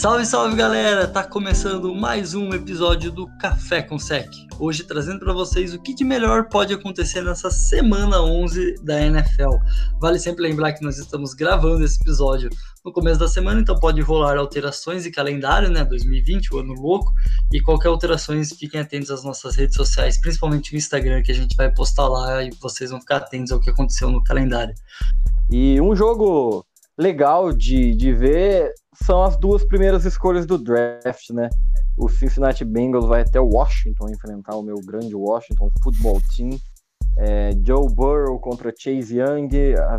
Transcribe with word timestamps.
Salve, 0.00 0.24
salve 0.24 0.56
galera! 0.56 1.06
Tá 1.06 1.22
começando 1.22 1.94
mais 1.94 2.32
um 2.32 2.54
episódio 2.54 3.12
do 3.12 3.26
Café 3.36 3.82
com 3.82 3.98
Sec. 3.98 4.30
Hoje 4.58 4.82
trazendo 4.82 5.20
para 5.20 5.34
vocês 5.34 5.74
o 5.74 5.78
que 5.78 5.94
de 5.94 6.04
melhor 6.04 6.48
pode 6.48 6.72
acontecer 6.72 7.20
nessa 7.20 7.50
semana 7.50 8.22
11 8.22 8.76
da 8.82 8.98
NFL. 8.98 9.58
Vale 10.00 10.18
sempre 10.18 10.42
lembrar 10.42 10.72
que 10.72 10.82
nós 10.82 10.96
estamos 10.96 11.34
gravando 11.34 11.84
esse 11.84 12.00
episódio 12.00 12.48
no 12.82 12.90
começo 12.90 13.20
da 13.20 13.28
semana, 13.28 13.60
então 13.60 13.78
pode 13.78 14.00
rolar 14.00 14.38
alterações 14.38 15.02
de 15.02 15.10
calendário, 15.10 15.68
né? 15.68 15.84
2020, 15.84 16.54
o 16.54 16.60
ano 16.60 16.72
louco, 16.72 17.12
e 17.52 17.60
qualquer 17.60 17.88
alterações, 17.88 18.54
fiquem 18.54 18.80
atentos 18.80 19.10
às 19.10 19.22
nossas 19.22 19.54
redes 19.54 19.76
sociais, 19.76 20.18
principalmente 20.18 20.72
o 20.72 20.78
Instagram, 20.78 21.22
que 21.22 21.30
a 21.30 21.34
gente 21.34 21.54
vai 21.54 21.70
postar 21.70 22.08
lá 22.08 22.42
e 22.42 22.48
vocês 22.58 22.90
vão 22.90 23.00
ficar 23.00 23.18
atentos 23.18 23.52
ao 23.52 23.60
que 23.60 23.68
aconteceu 23.68 24.10
no 24.10 24.24
calendário. 24.24 24.74
E 25.50 25.78
um 25.78 25.94
jogo 25.94 26.64
legal 26.96 27.52
de, 27.52 27.94
de 27.94 28.14
ver 28.14 28.72
são 28.94 29.22
as 29.22 29.36
duas 29.36 29.64
primeiras 29.64 30.04
escolhas 30.04 30.46
do 30.46 30.58
draft, 30.58 31.30
né? 31.30 31.48
O 31.96 32.08
Cincinnati 32.08 32.64
Bengals 32.64 33.06
vai 33.06 33.22
até 33.22 33.40
Washington 33.40 34.08
enfrentar 34.10 34.56
o 34.56 34.62
meu 34.62 34.76
grande 34.84 35.14
Washington 35.14 35.70
Football 35.82 36.20
Team. 36.34 36.58
É, 37.16 37.50
Joe 37.64 37.92
Burrow 37.92 38.38
contra 38.40 38.72
Chase 38.76 39.18
Young, 39.18 39.74
a 39.76 39.98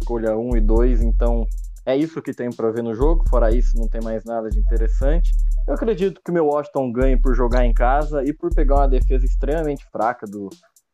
escolha 0.00 0.36
1 0.36 0.56
e 0.56 0.60
2, 0.60 1.02
então 1.02 1.46
é 1.84 1.96
isso 1.96 2.22
que 2.22 2.32
tem 2.32 2.50
para 2.50 2.70
ver 2.70 2.82
no 2.82 2.94
jogo. 2.94 3.24
Fora 3.28 3.54
isso, 3.54 3.76
não 3.76 3.88
tem 3.88 4.00
mais 4.00 4.24
nada 4.24 4.48
de 4.48 4.58
interessante. 4.58 5.30
Eu 5.66 5.74
acredito 5.74 6.20
que 6.24 6.30
o 6.30 6.34
meu 6.34 6.46
Washington 6.46 6.92
ganhe 6.92 7.20
por 7.20 7.34
jogar 7.34 7.64
em 7.64 7.72
casa 7.72 8.22
e 8.24 8.32
por 8.32 8.54
pegar 8.54 8.76
uma 8.76 8.88
defesa 8.88 9.24
extremamente 9.24 9.84
fraca 9.90 10.26
do, 10.26 10.48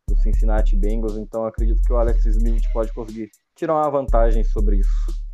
do 0.07 0.17
Cincinnati 0.17 0.75
Bengals, 0.75 1.17
então 1.17 1.45
acredito 1.45 1.81
que 1.83 1.93
o 1.93 1.97
Alex 1.97 2.25
Smith 2.25 2.63
pode 2.73 2.93
conseguir 2.93 3.29
tirar 3.55 3.75
uma 3.75 3.89
vantagem 3.89 4.43
sobre 4.43 4.77
isso. 4.77 5.26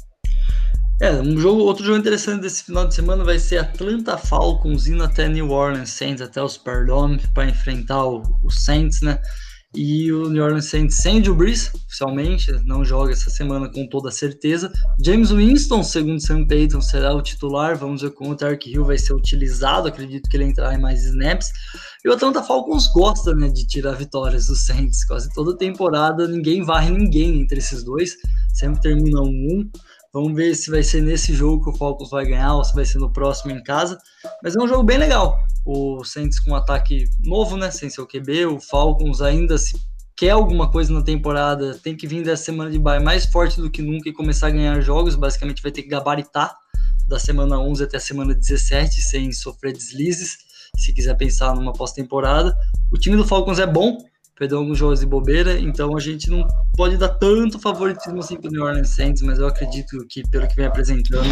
É, 1.01 1.11
um 1.19 1.37
jogo, 1.37 1.61
outro 1.61 1.83
jogo 1.83 1.97
interessante 1.97 2.41
desse 2.41 2.63
final 2.63 2.87
de 2.87 2.93
semana 2.93 3.23
vai 3.23 3.39
ser 3.39 3.57
Atlanta 3.57 4.17
Falcons 4.17 4.87
indo 4.87 5.03
até 5.03 5.27
New 5.27 5.49
Orleans 5.49 5.89
Saints, 5.89 6.21
até 6.21 6.41
o 6.41 6.47
Superdome, 6.47 7.19
para 7.33 7.49
enfrentar 7.49 8.05
o, 8.05 8.21
o, 8.43 8.51
Saints, 8.51 9.01
né? 9.01 9.19
E 9.75 10.11
o 10.11 10.29
New 10.29 10.43
Orleans 10.43 10.65
Saints 10.65 10.97
sem 10.97 11.19
Drew 11.19 11.33
Brees, 11.33 11.73
oficialmente, 11.73 12.51
não 12.63 12.85
joga 12.85 13.11
essa 13.11 13.31
semana 13.31 13.71
com 13.71 13.87
toda 13.89 14.11
certeza. 14.11 14.71
James 15.03 15.31
Winston, 15.31 15.83
segundo 15.83 16.21
Sam 16.21 16.45
Payton, 16.45 16.79
será 16.79 17.11
o 17.11 17.23
titular. 17.23 17.75
Vamos 17.75 18.03
ver 18.03 18.11
como 18.11 18.31
o 18.31 18.35
Tark 18.35 18.63
Hill 18.67 18.85
vai 18.85 18.99
ser 18.99 19.13
utilizado. 19.13 19.87
Acredito 19.87 20.29
que 20.29 20.37
ele 20.37 20.45
entrar 20.45 20.75
em 20.75 20.79
mais 20.79 21.03
snaps. 21.03 21.47
E 22.05 22.09
o 22.09 22.13
Atlanta 22.13 22.43
Falcons 22.43 22.87
gosta 22.93 23.33
né, 23.33 23.49
de 23.49 23.65
tirar 23.65 23.93
vitórias 23.93 24.45
dos 24.45 24.63
Saints. 24.63 25.03
Quase 25.05 25.27
toda 25.33 25.57
temporada 25.57 26.27
ninguém 26.27 26.63
varre 26.63 26.91
ninguém 26.91 27.41
entre 27.41 27.57
esses 27.57 27.83
dois. 27.83 28.15
Sempre 28.53 28.79
terminam 28.79 29.23
um. 29.23 29.67
Vamos 30.13 30.35
ver 30.35 30.53
se 30.53 30.69
vai 30.69 30.83
ser 30.83 31.01
nesse 31.01 31.33
jogo 31.33 31.63
que 31.63 31.69
o 31.71 31.77
Falcons 31.77 32.11
vai 32.11 32.25
ganhar 32.25 32.53
ou 32.53 32.63
se 32.63 32.75
vai 32.75 32.85
ser 32.85 32.99
no 32.99 33.11
próximo 33.11 33.51
em 33.51 33.63
casa. 33.63 33.97
Mas 34.43 34.55
é 34.55 34.59
um 34.59 34.67
jogo 34.67 34.83
bem 34.83 34.99
legal. 34.99 35.35
O 35.65 36.03
Saints 36.03 36.39
com 36.39 36.51
um 36.51 36.55
ataque 36.55 37.05
novo, 37.23 37.57
né? 37.57 37.71
Sem 37.71 37.89
seu 37.89 38.05
QB. 38.05 38.45
O 38.45 38.59
Falcons 38.59 39.21
ainda 39.21 39.57
se 39.57 39.75
quer 40.15 40.29
alguma 40.29 40.69
coisa 40.69 40.93
na 40.93 41.01
temporada, 41.01 41.79
tem 41.81 41.97
que 41.97 42.05
vir 42.05 42.23
dessa 42.23 42.43
semana 42.43 42.69
de 42.69 42.77
bye 42.77 43.03
mais 43.03 43.25
forte 43.25 43.59
do 43.59 43.71
que 43.71 43.81
nunca 43.81 44.07
e 44.07 44.13
começar 44.13 44.47
a 44.47 44.51
ganhar 44.51 44.79
jogos. 44.81 45.15
Basicamente 45.15 45.63
vai 45.63 45.71
ter 45.71 45.81
que 45.81 45.89
gabaritar 45.89 46.55
da 47.07 47.17
semana 47.17 47.59
11 47.59 47.83
até 47.83 47.97
a 47.97 47.99
semana 47.99 48.35
17 48.35 49.01
sem 49.01 49.31
sofrer 49.31 49.73
deslizes. 49.73 50.37
Se 50.77 50.93
quiser 50.93 51.15
pensar 51.15 51.55
numa 51.55 51.73
pós-temporada, 51.73 52.55
o 52.91 52.99
time 52.99 53.17
do 53.17 53.25
Falcons 53.25 53.57
é 53.57 53.65
bom, 53.65 53.97
perdeu 54.43 54.57
alguns 54.57 54.77
jogos 54.77 54.99
de 54.99 55.05
bobeira, 55.05 55.57
então 55.57 55.95
a 55.95 55.99
gente 56.01 56.29
não 56.29 56.45
pode 56.75 56.97
dar 56.97 57.07
tanto 57.07 57.57
favoritismo 57.57 58.19
assim 58.19 58.35
para 58.35 58.49
o 58.49 58.51
New 58.51 58.63
Orleans 58.63 58.89
Saints, 58.89 59.21
mas 59.21 59.39
eu 59.39 59.47
acredito 59.47 60.05
que, 60.09 60.21
pelo 60.29 60.45
que 60.49 60.55
vem 60.57 60.65
apresentando, 60.65 61.23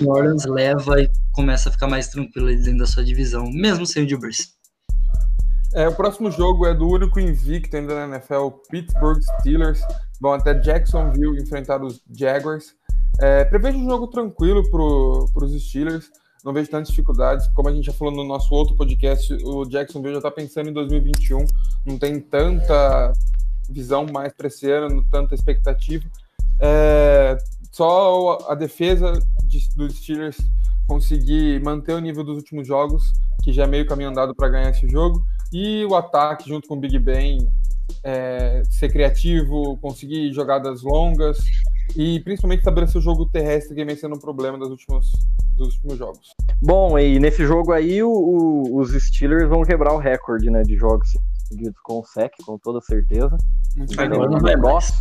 New 0.00 0.10
Orleans 0.10 0.44
leva 0.44 1.00
e 1.00 1.08
começa 1.30 1.68
a 1.68 1.72
ficar 1.72 1.86
mais 1.86 2.08
tranquilo 2.08 2.48
dentro 2.48 2.78
da 2.78 2.86
sua 2.86 3.04
divisão, 3.04 3.48
mesmo 3.52 3.86
sem 3.86 4.04
o 4.04 4.08
Gilbert. 4.08 4.34
É, 5.72 5.86
o 5.86 5.94
próximo 5.94 6.32
jogo 6.32 6.66
é 6.66 6.74
do 6.74 6.88
único 6.88 7.20
invicto 7.20 7.76
ainda 7.76 7.94
na 7.94 8.16
NFL, 8.16 8.48
Pittsburgh 8.68 9.20
Steelers, 9.38 9.80
vão 10.20 10.32
até 10.32 10.52
Jacksonville 10.54 11.40
enfrentar 11.40 11.80
os 11.80 12.02
Jaguars. 12.10 12.74
É, 13.20 13.44
prevejo 13.44 13.78
um 13.78 13.88
jogo 13.88 14.08
tranquilo 14.08 14.68
para 14.68 15.44
os 15.44 15.62
Steelers, 15.62 16.10
não 16.48 16.54
vejo 16.54 16.70
tantas 16.70 16.88
dificuldades. 16.88 17.46
Como 17.48 17.68
a 17.68 17.72
gente 17.72 17.84
já 17.84 17.92
falou 17.92 18.14
no 18.14 18.24
nosso 18.24 18.54
outro 18.54 18.74
podcast, 18.74 19.32
o 19.44 19.66
Jacksonville 19.66 20.14
já 20.14 20.18
está 20.18 20.30
pensando 20.30 20.70
em 20.70 20.72
2021, 20.72 21.44
não 21.84 21.98
tem 21.98 22.18
tanta 22.18 23.12
visão 23.68 24.06
mais 24.06 24.32
para 24.32 24.46
esse 24.46 24.70
ano, 24.70 25.04
tanta 25.10 25.34
expectativa. 25.34 26.06
É, 26.58 27.36
só 27.70 28.38
a 28.48 28.54
defesa 28.54 29.12
de, 29.44 29.68
dos 29.76 29.96
Steelers 29.98 30.38
conseguir 30.86 31.62
manter 31.62 31.92
o 31.92 32.00
nível 32.00 32.24
dos 32.24 32.38
últimos 32.38 32.66
jogos, 32.66 33.12
que 33.44 33.52
já 33.52 33.64
é 33.64 33.66
meio 33.66 33.86
caminho 33.86 34.08
andado 34.08 34.34
para 34.34 34.48
ganhar 34.48 34.70
esse 34.70 34.88
jogo, 34.88 35.22
e 35.52 35.84
o 35.84 35.94
ataque 35.94 36.48
junto 36.48 36.66
com 36.66 36.76
o 36.76 36.80
Big 36.80 36.98
Ben 36.98 37.46
é, 38.02 38.62
ser 38.70 38.90
criativo, 38.90 39.76
conseguir 39.82 40.32
jogadas 40.32 40.82
longas 40.82 41.38
e 41.96 42.20
principalmente 42.20 42.60
estabelecer 42.60 42.98
o 42.98 43.02
jogo 43.02 43.26
terrestre 43.26 43.74
que 43.74 43.84
vem 43.84 43.96
sendo 43.96 44.16
um 44.16 44.20
problema 44.20 44.58
dos 44.58 44.70
últimos, 44.70 45.10
dos 45.56 45.74
últimos 45.74 45.98
jogos. 45.98 46.28
Bom, 46.62 46.98
e 46.98 47.18
nesse 47.18 47.46
jogo 47.46 47.72
aí 47.72 48.02
o, 48.02 48.10
o, 48.10 48.78
os 48.78 48.90
Steelers 48.92 49.48
vão 49.48 49.62
quebrar 49.62 49.92
o 49.94 49.98
recorde 49.98 50.50
né, 50.50 50.62
de 50.62 50.76
jogos 50.76 51.08
seguidos 51.48 51.80
com 51.82 52.00
o 52.00 52.04
SEC, 52.04 52.32
com 52.44 52.58
toda 52.58 52.80
certeza. 52.80 53.36
Não 53.76 53.86
vai 53.86 54.08
mais. 54.56 54.92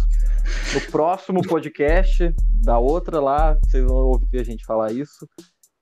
No 0.74 0.82
próximo 0.92 1.42
podcast, 1.42 2.34
da 2.64 2.78
outra 2.80 3.20
lá, 3.20 3.58
vocês 3.64 3.84
vão 3.84 3.96
ouvir 3.98 4.40
a 4.40 4.44
gente 4.44 4.66
falar 4.66 4.92
isso. 4.92 5.28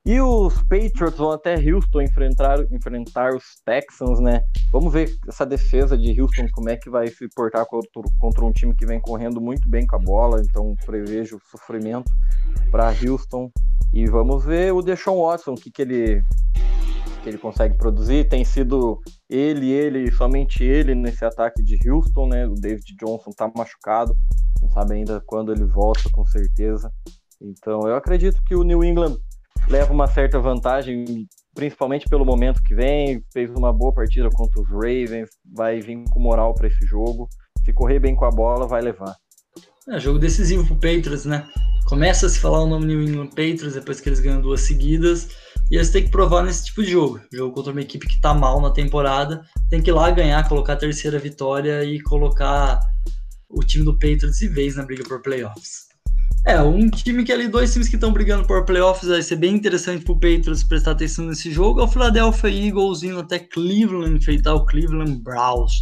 E 0.06 0.22
os 0.22 0.54
Patriots 0.64 1.18
vão 1.18 1.32
até 1.32 1.56
Houston 1.56 2.02
enfrentar, 2.02 2.60
enfrentar 2.72 3.34
os 3.34 3.44
Texans, 3.66 4.20
né? 4.20 4.44
Vamos 4.72 4.94
ver 4.94 5.18
essa 5.28 5.48
defesa 5.48 5.98
de 5.98 6.22
Houston, 6.22 6.46
como 6.54 6.70
é 6.70 6.78
que 6.78 6.92
vai 6.92 7.08
se 7.08 7.28
portar 7.36 7.66
contra, 7.66 8.04
contra 8.20 8.46
um 8.46 8.52
time 8.52 8.76
que 8.76 8.86
vem 8.86 9.00
correndo 9.00 9.42
muito 9.42 9.68
bem 9.68 9.88
com 9.88 9.96
a 9.96 10.00
bola. 10.00 10.42
Então, 10.42 10.76
prevejo 10.86 11.40
sofrimento 11.50 12.12
para 12.70 12.94
Houston. 13.04 13.50
E 13.92 14.06
vamos 14.06 14.46
ver 14.46 14.74
o 14.74 14.84
Deshaun 14.84 15.24
Watson, 15.24 15.54
o 15.54 15.56
que, 15.56 15.72
que 15.72 15.82
ele 15.82 16.24
que 17.24 17.30
ele 17.30 17.40
consegue 17.40 17.76
produzir. 17.76 18.30
Tem 18.30 18.46
sido 18.46 19.02
ele, 19.28 19.72
ele, 19.72 20.12
somente 20.12 20.64
ele 20.64 20.94
nesse 20.94 21.26
ataque 21.26 21.64
de 21.64 21.80
Houston, 21.90 22.28
né? 22.28 22.46
O 22.46 22.54
David 22.54 22.96
Johnson 23.00 23.32
tá 23.32 23.52
machucado, 23.58 24.16
não 24.62 24.70
sabe 24.70 24.94
ainda 24.94 25.20
quando 25.26 25.52
ele 25.52 25.66
volta, 25.66 26.08
com 26.12 26.24
certeza. 26.24 26.94
Então, 27.42 27.88
eu 27.88 27.96
acredito 27.96 28.42
que 28.46 28.56
o 28.56 28.64
New 28.64 28.84
England 28.84 29.18
leva 29.68 29.94
uma 29.94 30.08
certa 30.08 30.40
vantagem, 30.40 31.28
principalmente 31.54 32.08
pelo 32.08 32.26
momento 32.26 32.64
que 32.64 32.76
vem. 32.76 33.24
Fez 33.32 33.50
uma 33.52 33.74
boa 33.74 33.94
partida 33.94 34.30
contra 34.30 34.62
os 34.62 34.70
Ravens, 34.70 35.30
vai 35.54 35.80
vir 35.80 36.04
com 36.10 36.20
moral 36.20 36.54
para 36.54 36.68
esse 36.68 36.86
jogo. 36.86 37.28
Se 37.64 37.74
correr 37.74 38.00
bem 38.00 38.16
com 38.16 38.26
a 38.26 38.32
bola, 38.32 38.68
vai 38.68 38.82
levar. 38.82 39.16
É 39.90 40.00
jogo 40.00 40.18
decisivo 40.18 40.66
pro 40.66 40.76
Patriots, 40.76 41.26
né? 41.26 41.48
Começa 41.86 42.26
a 42.26 42.30
se 42.30 42.40
falar 42.40 42.62
o 42.62 42.68
nome 42.68 42.88
New 42.88 43.04
England 43.04 43.30
Patriots 43.30 43.76
depois 43.76 44.02
que 44.02 44.10
eles 44.10 44.20
ganham 44.20 44.42
duas 44.42 44.62
seguidas. 44.62 45.30
E 45.72 45.76
eles 45.76 45.92
têm 45.92 46.04
que 46.04 46.12
provar 46.12 46.44
nesse 46.44 46.66
tipo 46.66 46.84
de 46.84 46.92
jogo. 46.92 47.20
Jogo 47.32 47.54
contra 47.54 47.72
uma 47.72 47.82
equipe 47.82 48.08
que 48.08 48.22
tá 48.22 48.34
mal 48.34 48.62
na 48.62 48.72
temporada. 48.72 49.44
Tem 49.70 49.82
que 49.82 49.90
ir 49.90 49.94
lá 49.94 50.10
ganhar, 50.12 50.48
colocar 50.48 50.74
a 50.74 50.78
terceira 50.78 51.18
vitória 51.18 51.84
e 51.84 52.00
colocar 52.02 52.80
o 53.50 53.64
time 53.64 53.86
do 53.86 53.94
Patriots 53.94 54.38
de 54.38 54.48
vez 54.48 54.76
na 54.76 54.84
briga 54.84 55.04
por 55.04 55.22
playoffs. 55.22 55.86
É, 56.46 56.62
um 56.62 56.90
time 56.92 57.24
que 57.24 57.32
ali, 57.32 57.48
dois 57.48 57.74
times 57.74 57.90
que 57.90 57.96
estão 57.96 58.14
brigando 58.14 58.46
por 58.46 58.64
playoffs, 58.66 59.10
vai 59.10 59.22
ser 59.24 59.36
bem 59.36 59.56
interessante 59.56 60.06
pro 60.06 60.14
Patriots 60.14 60.64
prestar 60.64 60.92
atenção 60.92 61.26
nesse 61.26 61.52
jogo. 61.52 61.80
É 61.80 61.84
o 61.84 61.88
Philadelphia 61.88 62.50
Eagles 62.50 63.02
indo 63.02 63.20
até 63.20 63.40
Cleveland 63.40 64.18
enfrentar 64.18 64.54
o 64.54 64.66
Cleveland 64.66 65.16
Browns. 65.24 65.82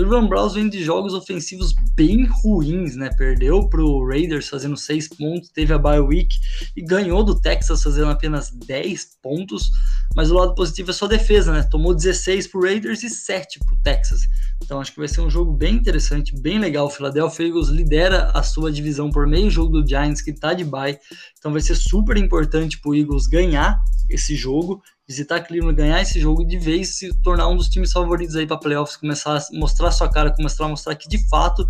Cleveland 0.00 0.28
Browns 0.30 0.54
vem 0.54 0.66
de 0.70 0.82
jogos 0.82 1.12
ofensivos 1.12 1.74
bem 1.94 2.24
ruins, 2.24 2.96
né? 2.96 3.10
Perdeu 3.18 3.68
pro 3.68 4.08
Raiders 4.08 4.48
fazendo 4.48 4.74
6 4.74 5.08
pontos, 5.08 5.50
teve 5.50 5.74
a 5.74 5.78
bye 5.78 6.00
week 6.00 6.34
e 6.74 6.80
ganhou 6.80 7.22
do 7.22 7.38
Texas 7.38 7.82
fazendo 7.82 8.10
apenas 8.10 8.50
10 8.50 9.18
pontos. 9.22 9.70
Mas 10.16 10.30
o 10.30 10.34
lado 10.34 10.54
positivo 10.54 10.88
é 10.88 10.94
sua 10.94 11.06
defesa, 11.06 11.52
né? 11.52 11.68
Tomou 11.70 11.94
16 11.94 12.46
pro 12.46 12.62
Raiders 12.62 13.02
e 13.02 13.10
7 13.10 13.58
pro 13.58 13.76
Texas. 13.82 14.22
Então 14.64 14.80
acho 14.80 14.90
que 14.90 14.98
vai 14.98 15.06
ser 15.06 15.20
um 15.20 15.28
jogo 15.28 15.52
bem 15.52 15.74
interessante, 15.74 16.34
bem 16.40 16.58
legal. 16.58 16.86
O 16.86 16.90
Philadelphia 16.90 17.48
Eagles 17.48 17.68
lidera 17.68 18.30
a 18.32 18.42
sua 18.42 18.72
divisão 18.72 19.10
por 19.10 19.26
meio 19.26 19.50
jogo 19.50 19.82
do 19.82 19.86
Giants, 19.86 20.22
que 20.22 20.32
tá 20.32 20.54
de 20.54 20.64
bye. 20.64 20.98
Então 21.38 21.52
vai 21.52 21.60
ser 21.60 21.74
super 21.74 22.16
importante 22.16 22.80
pro 22.80 22.94
Eagles 22.94 23.26
ganhar 23.26 23.78
esse 24.08 24.34
jogo, 24.34 24.82
visitar 25.10 25.40
Cleveland, 25.40 25.74
ganhar 25.74 26.00
esse 26.00 26.20
jogo 26.20 26.44
de 26.44 26.56
vez 26.56 26.94
se 26.94 27.12
tornar 27.20 27.48
um 27.48 27.56
dos 27.56 27.68
times 27.68 27.90
favoritos 27.90 28.36
aí 28.36 28.46
para 28.46 28.56
playoffs, 28.56 28.96
começar 28.96 29.36
a 29.36 29.44
mostrar 29.52 29.90
sua 29.90 30.08
cara, 30.08 30.30
começar 30.30 30.64
a 30.64 30.68
mostrar 30.68 30.94
que 30.94 31.08
de 31.08 31.28
fato 31.28 31.66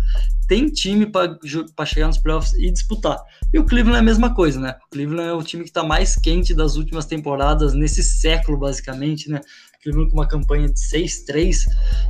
tem 0.47 0.67
time 0.67 1.07
para 1.07 1.85
chegar 1.85 2.05
nos 2.05 2.19
playoffs 2.19 2.53
e 2.53 2.69
disputar. 2.69 3.17
E 3.51 3.57
o 3.57 3.65
Cleveland 3.65 3.97
é 3.97 3.99
a 3.99 4.03
mesma 4.03 4.35
coisa, 4.35 4.59
né? 4.59 4.75
O 4.85 4.89
Cleveland 4.91 5.29
é 5.29 5.33
o 5.33 5.41
time 5.41 5.63
que 5.63 5.71
está 5.71 5.81
mais 5.81 6.15
quente 6.15 6.53
das 6.53 6.75
últimas 6.75 7.07
temporadas 7.07 7.73
nesse 7.73 8.03
século, 8.03 8.59
basicamente, 8.59 9.27
né? 9.27 9.41
Cleveland 9.81 10.11
com 10.11 10.17
uma 10.17 10.27
campanha 10.27 10.67
de 10.67 10.79
6-3 10.79 11.65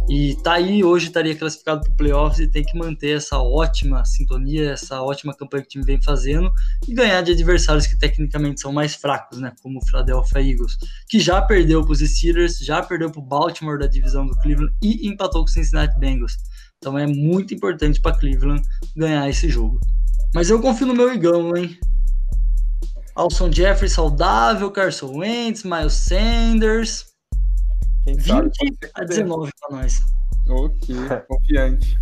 e 0.09 0.35
tá 0.44 0.53
aí 0.53 0.83
hoje 0.83 1.07
estaria 1.07 1.35
classificado 1.35 1.81
para 1.81 1.94
playoffs 1.94 2.39
e 2.39 2.47
tem 2.47 2.63
que 2.63 2.77
manter 2.77 3.18
essa 3.18 3.38
ótima 3.38 4.03
sintonia, 4.06 4.71
essa 4.71 5.01
ótima 5.01 5.33
campanha 5.33 5.63
que 5.63 5.68
o 5.68 5.71
time 5.71 5.85
vem 5.85 6.01
fazendo 6.01 6.51
e 6.88 6.94
ganhar 6.94 7.21
de 7.21 7.31
adversários 7.31 7.88
que 7.88 7.97
tecnicamente 7.97 8.62
são 8.62 8.71
mais 8.71 8.95
fracos, 8.95 9.39
né? 9.39 9.53
Como 9.62 9.79
o 9.79 9.85
Philadelphia 9.85 10.39
Eagles, 10.39 10.77
que 11.07 11.19
já 11.19 11.41
perdeu 11.41 11.83
para 11.83 11.94
os 11.94 12.00
Steelers, 12.00 12.57
já 12.59 12.81
perdeu 12.81 13.12
para 13.12 13.21
o 13.21 13.25
Baltimore 13.25 13.79
da 13.79 13.88
divisão 13.88 14.25
do 14.25 14.35
Cleveland 14.38 14.73
e 14.81 15.07
empatou 15.07 15.44
com 15.44 15.50
o 15.50 15.53
Cincinnati 15.53 15.97
Bengals. 15.97 16.38
Então 16.77 16.97
é 16.97 17.06
muito 17.06 17.53
importante 17.53 18.01
para 18.01 18.18
Cleveland 18.18 18.62
ganhar 18.95 19.29
esse 19.29 19.47
jogo. 19.47 19.79
Mas 20.33 20.50
eu 20.50 20.62
confio 20.62 20.88
no 20.88 20.95
meu 20.95 21.13
Igão, 21.13 21.56
hein? 21.56 21.77
Alson 23.15 23.51
Jeffrey 23.51 23.89
saudável, 23.89 24.71
Carson 24.71 25.18
Wentz, 25.18 25.63
Miles 25.63 25.94
Sanders. 25.94 27.11
Quem 28.03 28.15
20 28.15 28.25
sabe, 28.27 28.51
a 28.95 29.03
19 29.03 29.51
para 29.59 29.77
nós. 29.77 30.01
Ok, 30.50 30.95
confiante. 31.27 31.98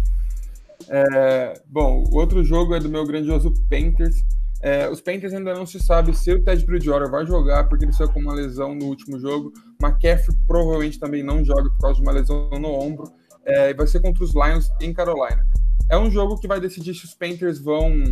É, 0.88 1.62
bom, 1.68 2.04
o 2.10 2.16
outro 2.16 2.44
jogo 2.44 2.74
é 2.74 2.80
do 2.80 2.90
meu 2.90 3.06
grandioso 3.06 3.54
Panthers. 3.69 4.24
É, 4.62 4.90
os 4.90 5.00
Panthers 5.00 5.34
ainda 5.34 5.54
não 5.54 5.66
se 5.66 5.80
sabe 5.80 6.13
se 6.13 6.34
o 6.34 6.44
Ted 6.44 6.66
Bridgewater 6.66 7.10
vai 7.10 7.25
jogar 7.25 7.66
porque 7.69 7.86
ele 7.86 7.94
saiu 7.94 8.10
com 8.10 8.19
uma 8.19 8.34
lesão 8.34 8.75
no 8.75 8.86
último 8.86 9.19
jogo. 9.19 9.54
McCaffrey 9.81 10.38
provavelmente 10.48 11.00
também 11.00 11.24
não 11.24 11.44
joga 11.44 11.69
por 11.69 11.80
causa 11.80 11.96
de 11.96 12.02
uma 12.02 12.12
lesão 12.12 12.50
no 12.60 12.69
ombro. 12.69 13.12
É, 13.45 13.74
vai 13.74 13.88
ser 13.88 14.02
contra 14.02 14.24
os 14.24 14.34
Lions 14.34 14.69
em 14.81 14.94
Carolina. 14.94 15.45
É 15.90 15.98
um 15.98 16.12
jogo 16.12 16.38
que 16.38 16.48
vai 16.48 16.60
decidir 16.60 16.94
se 16.94 17.06
os 17.06 17.13
Panthers 17.13 17.60
vão 17.60 18.04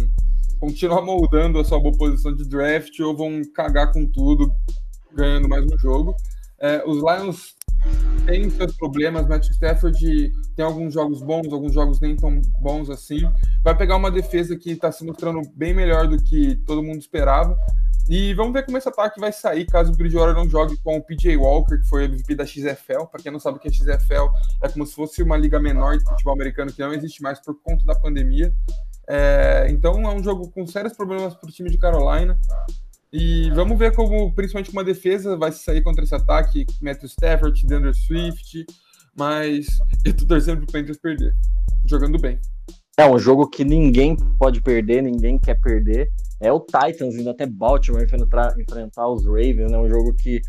continuar 0.59 1.01
moldando 1.01 1.59
a 1.59 1.65
sua 1.65 1.79
boa 1.79 1.95
posição 1.95 2.33
de 2.33 2.47
draft 2.47 2.99
ou 2.99 3.15
vão 3.15 3.41
cagar 3.53 3.91
com 3.91 4.05
tudo, 4.07 4.51
ganhando 5.13 5.47
mais 5.47 5.63
um 5.65 5.77
jogo. 5.77 6.15
É, 6.59 6.83
os 6.85 6.97
Lions 6.97 7.55
têm 8.25 8.49
seus 8.49 8.75
problemas, 8.75 9.27
Matt 9.27 9.49
Stafford 9.49 10.31
tem 10.55 10.65
alguns 10.65 10.93
jogos 10.93 11.21
bons, 11.21 11.51
alguns 11.51 11.73
jogos 11.73 11.99
nem 11.99 12.15
tão 12.15 12.41
bons 12.59 12.89
assim. 12.89 13.19
Vai 13.63 13.75
pegar 13.77 13.95
uma 13.95 14.11
defesa 14.11 14.57
que 14.57 14.71
está 14.71 14.91
se 14.91 15.05
mostrando 15.05 15.41
bem 15.55 15.73
melhor 15.73 16.07
do 16.07 16.21
que 16.21 16.55
todo 16.65 16.83
mundo 16.83 16.99
esperava. 16.99 17.57
E 18.09 18.33
vamos 18.33 18.53
ver 18.53 18.65
como 18.65 18.77
esse 18.77 18.87
ataque 18.87 19.19
vai 19.19 19.33
sair 19.33 19.65
caso 19.65 19.91
o 19.91 19.95
Bridgewater 19.95 20.33
não 20.33 20.49
jogue 20.49 20.77
com 20.77 20.97
o 20.97 21.03
PJ 21.03 21.35
Walker, 21.35 21.77
que 21.77 21.87
foi 21.87 22.05
MVP 22.05 22.35
da 22.35 22.45
XFL. 22.45 23.05
Para 23.11 23.21
quem 23.21 23.31
não 23.31 23.39
sabe 23.39 23.57
o 23.57 23.59
que 23.59 23.67
é 23.67 23.71
XFL, 23.71 24.29
é 24.61 24.69
como 24.69 24.85
se 24.85 24.95
fosse 24.95 25.21
uma 25.21 25.35
liga 25.35 25.59
menor 25.59 25.97
de 25.97 26.05
futebol 26.05 26.33
americano 26.33 26.71
que 26.71 26.81
não 26.81 26.93
existe 26.93 27.21
mais 27.21 27.39
por 27.39 27.61
conta 27.61 27.85
da 27.85 27.95
pandemia. 27.95 28.53
É, 29.09 29.67
então 29.69 30.01
é 30.01 30.13
um 30.13 30.23
jogo 30.23 30.49
com 30.51 30.65
sérios 30.65 30.93
problemas 30.93 31.35
para 31.35 31.49
o 31.49 31.51
time 31.51 31.69
de 31.69 31.77
Carolina. 31.77 32.39
E 33.11 33.49
vamos 33.51 33.77
ver 33.77 33.95
como, 33.95 34.33
principalmente 34.33 34.71
uma 34.71 34.83
defesa, 34.83 35.37
vai 35.37 35.51
sair 35.51 35.81
contra 35.81 36.03
esse 36.03 36.13
ataque. 36.13 36.65
Matthew 36.81 37.07
Stafford, 37.07 37.65
Deandre 37.65 37.93
Swift. 37.93 38.65
Mas 39.17 39.65
eu 40.05 40.15
tô 40.15 40.25
torcendo 40.25 40.57
pro 40.57 40.73
Panthers 40.73 40.99
perder. 40.99 41.33
Jogando 41.85 42.19
bem. 42.19 42.39
É 42.99 43.05
um 43.05 43.19
jogo 43.19 43.47
que 43.47 43.63
ninguém 43.63 44.15
pode 44.39 44.61
perder, 44.61 45.03
ninguém 45.03 45.37
quer 45.37 45.59
perder. 45.61 46.09
É 46.39 46.51
o 46.51 46.59
Titans 46.59 47.15
indo 47.15 47.29
até 47.29 47.45
Baltimore 47.45 48.03
enfrentar, 48.03 48.59
enfrentar 48.59 49.07
os 49.07 49.25
Ravens, 49.25 49.71
né? 49.71 49.77
Um 49.77 49.87
jogo 49.87 50.13
que, 50.15 50.41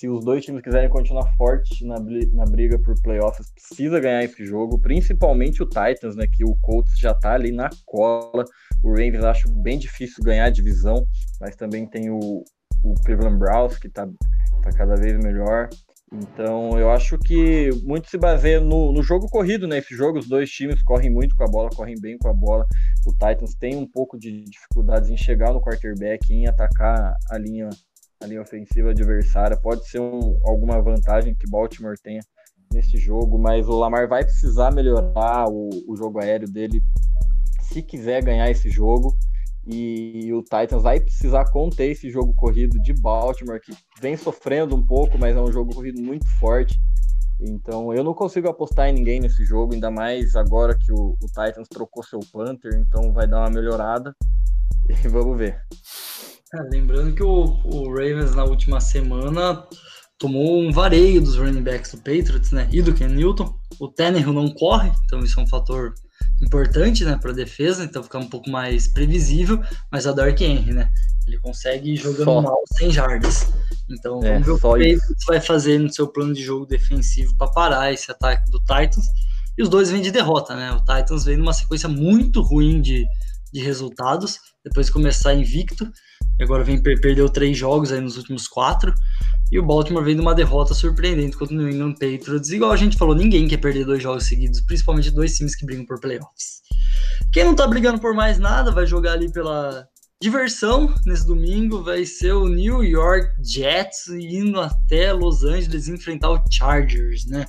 se 0.00 0.08
os 0.08 0.24
dois 0.24 0.42
times 0.42 0.62
quiserem 0.62 0.88
continuar 0.88 1.30
fortes 1.36 1.82
na, 1.82 1.96
na 2.32 2.46
briga 2.46 2.78
por 2.78 2.94
playoffs, 3.02 3.52
precisa 3.52 4.00
ganhar 4.00 4.24
esse 4.24 4.46
jogo, 4.46 4.80
principalmente 4.80 5.62
o 5.62 5.66
Titans, 5.66 6.16
né? 6.16 6.26
Que 6.26 6.42
o 6.42 6.56
Colts 6.62 6.98
já 6.98 7.12
tá 7.12 7.34
ali 7.34 7.52
na 7.52 7.68
cola. 7.84 8.46
O 8.82 8.88
Ravens 8.88 9.24
acho 9.24 9.52
bem 9.52 9.78
difícil 9.78 10.24
ganhar 10.24 10.46
a 10.46 10.50
divisão, 10.50 11.06
mas 11.38 11.54
também 11.54 11.86
tem 11.86 12.08
o, 12.08 12.42
o 12.82 12.94
Cleveland 13.04 13.36
Browns, 13.36 13.76
que 13.76 13.90
tá, 13.90 14.08
tá 14.62 14.70
cada 14.72 14.96
vez 14.96 15.22
melhor. 15.22 15.68
Então, 16.10 16.78
eu 16.78 16.90
acho 16.90 17.18
que 17.18 17.68
muito 17.84 18.08
se 18.08 18.16
baseia 18.16 18.58
no, 18.58 18.92
no, 18.92 19.02
jogo 19.02 19.28
corrido, 19.28 19.68
né? 19.68 19.78
Esse 19.78 19.94
jogo, 19.94 20.18
os 20.18 20.26
dois 20.26 20.50
times 20.50 20.82
correm 20.82 21.10
muito 21.10 21.36
com 21.36 21.44
a 21.44 21.46
bola, 21.46 21.68
correm 21.68 22.00
bem 22.00 22.16
com 22.16 22.28
a 22.28 22.32
bola. 22.32 22.66
O 23.06 23.12
Titans 23.12 23.54
tem 23.54 23.76
um 23.76 23.86
pouco 23.86 24.18
de 24.18 24.44
dificuldades 24.44 25.10
em 25.10 25.16
chegar 25.16 25.52
no 25.52 25.60
quarterback, 25.60 26.32
em 26.32 26.48
atacar 26.48 27.14
a 27.30 27.38
linha, 27.38 27.68
a 28.20 28.26
linha 28.26 28.42
ofensiva 28.42 28.90
adversária. 28.90 29.56
Pode 29.56 29.88
ser 29.88 30.00
um, 30.00 30.38
alguma 30.44 30.80
vantagem 30.80 31.34
que 31.34 31.48
Baltimore 31.48 31.98
tenha 32.02 32.20
nesse 32.72 32.98
jogo, 32.98 33.38
mas 33.38 33.68
o 33.68 33.78
Lamar 33.78 34.08
vai 34.08 34.22
precisar 34.22 34.72
melhorar 34.72 35.48
o, 35.48 35.70
o 35.88 35.96
jogo 35.96 36.20
aéreo 36.20 36.48
dele 36.48 36.82
se 37.62 37.82
quiser 37.82 38.22
ganhar 38.22 38.50
esse 38.50 38.70
jogo. 38.70 39.16
E 39.66 40.32
o 40.32 40.42
Titans 40.42 40.82
vai 40.82 40.98
precisar 40.98 41.44
conter 41.50 41.90
esse 41.90 42.10
jogo 42.10 42.34
corrido 42.34 42.80
de 42.80 42.92
Baltimore, 42.94 43.60
que 43.60 43.72
vem 44.00 44.16
sofrendo 44.16 44.74
um 44.74 44.84
pouco, 44.84 45.18
mas 45.18 45.36
é 45.36 45.40
um 45.40 45.52
jogo 45.52 45.74
corrido 45.74 46.00
muito 46.00 46.26
forte. 46.38 46.80
Então 47.40 47.92
eu 47.94 48.02
não 48.04 48.12
consigo 48.12 48.48
apostar 48.48 48.88
em 48.88 48.92
ninguém 48.92 49.20
nesse 49.20 49.44
jogo, 49.44 49.74
ainda 49.74 49.90
mais 49.90 50.34
agora 50.34 50.76
que 50.76 50.92
o, 50.92 51.16
o 51.20 51.26
Titans 51.26 51.68
trocou 51.68 52.02
seu 52.02 52.20
Panther, 52.32 52.72
então 52.74 53.12
vai 53.12 53.26
dar 53.26 53.40
uma 53.40 53.50
melhorada. 53.50 54.14
E 55.04 55.06
vamos 55.06 55.38
ver. 55.38 55.62
É, 56.54 56.62
lembrando 56.62 57.14
que 57.14 57.22
o, 57.22 57.60
o 57.64 57.88
Ravens 57.90 58.34
na 58.34 58.44
última 58.44 58.80
semana 58.80 59.64
tomou 60.18 60.60
um 60.60 60.72
vareio 60.72 61.20
dos 61.20 61.36
running 61.36 61.62
backs 61.62 61.92
do 61.92 61.98
Patriots, 61.98 62.52
né? 62.52 62.68
E 62.72 62.82
do 62.82 62.92
Ken 62.92 63.08
Newton. 63.08 63.54
O 63.78 63.88
Tannehill 63.88 64.32
não 64.32 64.52
corre, 64.52 64.92
então 65.04 65.20
isso 65.20 65.38
é 65.40 65.42
um 65.42 65.46
fator 65.46 65.94
importante, 66.42 67.04
né, 67.04 67.18
para 67.20 67.32
defesa, 67.32 67.84
então 67.84 68.02
fica 68.02 68.18
um 68.18 68.28
pouco 68.28 68.50
mais 68.50 68.88
previsível, 68.88 69.62
mas 69.90 70.06
a 70.06 70.12
Dark 70.12 70.40
Henry, 70.40 70.72
né, 70.72 70.90
ele 71.26 71.38
consegue 71.38 71.92
ir 71.92 71.96
jogando 71.96 72.24
só. 72.24 72.42
mal 72.42 72.62
sem 72.78 72.90
jardas. 72.90 73.52
Então 73.88 74.22
é, 74.22 74.38
vamos 74.40 74.46
ver 74.46 74.52
o 74.52 74.58
que 74.58 74.66
o 74.66 74.70
Patriots 74.70 75.24
vai 75.26 75.40
fazer 75.40 75.78
no 75.78 75.92
seu 75.92 76.08
plano 76.08 76.32
de 76.32 76.42
jogo 76.42 76.66
defensivo 76.66 77.36
para 77.36 77.50
parar 77.52 77.92
esse 77.92 78.10
ataque 78.10 78.50
do 78.50 78.58
Titans. 78.60 79.06
E 79.58 79.62
os 79.62 79.68
dois 79.68 79.90
vêm 79.90 80.00
de 80.00 80.10
derrota, 80.10 80.54
né? 80.54 80.72
O 80.72 80.78
Titans 80.78 81.24
vem 81.24 81.36
numa 81.36 81.52
sequência 81.52 81.88
muito 81.88 82.40
ruim 82.40 82.80
de, 82.80 83.04
de 83.52 83.60
resultados, 83.60 84.38
depois 84.64 84.86
de 84.86 84.92
começar 84.92 85.34
invicto. 85.34 85.90
Agora 86.40 86.64
vem 86.64 86.82
perdeu 86.82 87.28
três 87.28 87.56
jogos 87.56 87.92
aí 87.92 88.00
nos 88.00 88.16
últimos 88.16 88.48
quatro. 88.48 88.94
E 89.52 89.58
o 89.58 89.64
Baltimore 89.64 90.04
vem 90.04 90.14
de 90.14 90.20
uma 90.20 90.34
derrota 90.34 90.74
surpreendente 90.74 91.36
contra 91.36 91.54
o 91.54 91.58
New 91.58 91.68
England 91.68 91.94
Patriots. 91.94 92.50
Igual 92.50 92.70
a 92.70 92.76
gente 92.76 92.96
falou, 92.96 93.14
ninguém 93.14 93.48
quer 93.48 93.56
perder 93.56 93.84
dois 93.84 94.02
jogos 94.02 94.24
seguidos, 94.24 94.60
principalmente 94.60 95.10
dois 95.10 95.36
times 95.36 95.56
que 95.56 95.66
brigam 95.66 95.84
por 95.84 96.00
playoffs. 96.00 96.60
Quem 97.32 97.44
não 97.44 97.54
tá 97.54 97.66
brigando 97.66 98.00
por 98.00 98.14
mais 98.14 98.38
nada 98.38 98.70
vai 98.70 98.86
jogar 98.86 99.12
ali 99.12 99.30
pela 99.32 99.86
diversão 100.22 100.94
nesse 101.04 101.26
domingo. 101.26 101.82
Vai 101.82 102.04
ser 102.04 102.32
o 102.32 102.48
New 102.48 102.84
York 102.84 103.28
Jets 103.42 104.08
indo 104.08 104.60
até 104.60 105.12
Los 105.12 105.42
Angeles 105.42 105.88
enfrentar 105.88 106.30
o 106.30 106.44
Chargers, 106.50 107.26
né? 107.26 107.46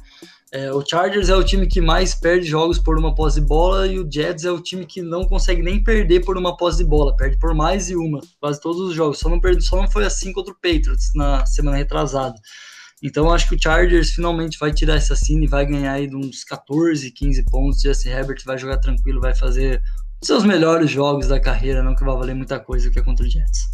É, 0.53 0.69
o 0.73 0.83
Chargers 0.85 1.29
é 1.29 1.35
o 1.35 1.43
time 1.43 1.65
que 1.65 1.79
mais 1.79 2.13
perde 2.13 2.45
jogos 2.45 2.77
por 2.77 2.99
uma 2.99 3.15
posse 3.15 3.39
de 3.39 3.47
bola 3.47 3.87
e 3.87 3.97
o 3.97 4.11
Jets 4.11 4.43
é 4.43 4.51
o 4.51 4.59
time 4.59 4.85
que 4.85 5.01
não 5.01 5.23
consegue 5.23 5.63
nem 5.63 5.81
perder 5.81 6.25
por 6.25 6.37
uma 6.37 6.57
posse 6.57 6.79
de 6.79 6.83
bola, 6.83 7.15
perde 7.15 7.39
por 7.39 7.55
mais 7.55 7.87
de 7.87 7.95
uma, 7.95 8.19
quase 8.37 8.59
todos 8.59 8.81
os 8.81 8.93
jogos. 8.93 9.19
Só 9.19 9.29
não, 9.29 9.39
perde, 9.39 9.63
só 9.63 9.77
não 9.77 9.89
foi 9.89 10.05
assim 10.05 10.33
contra 10.33 10.51
o 10.51 10.55
Patriots 10.55 11.11
na 11.15 11.45
semana 11.45 11.77
retrasada. 11.77 12.35
Então 13.01 13.31
acho 13.31 13.47
que 13.47 13.55
o 13.55 13.61
Chargers 13.61 14.11
finalmente 14.11 14.59
vai 14.59 14.73
tirar 14.73 14.95
essa 14.95 15.15
cena 15.15 15.45
e 15.45 15.47
vai 15.47 15.65
ganhar 15.65 15.93
aí 15.93 16.13
uns 16.13 16.43
14, 16.43 17.09
15 17.09 17.45
pontos. 17.45 17.79
Jesse 17.79 18.09
Herbert 18.09 18.43
vai 18.45 18.57
jogar 18.57 18.77
tranquilo, 18.77 19.21
vai 19.21 19.33
fazer 19.33 19.81
seus 20.21 20.43
melhores 20.43 20.91
jogos 20.91 21.29
da 21.29 21.39
carreira, 21.39 21.81
não 21.81 21.95
que 21.95 22.03
vai 22.03 22.13
valer 22.13 22.35
muita 22.35 22.59
coisa 22.59 22.91
que 22.91 22.99
é 22.99 23.01
contra 23.01 23.25
o 23.25 23.29
Jets. 23.29 23.69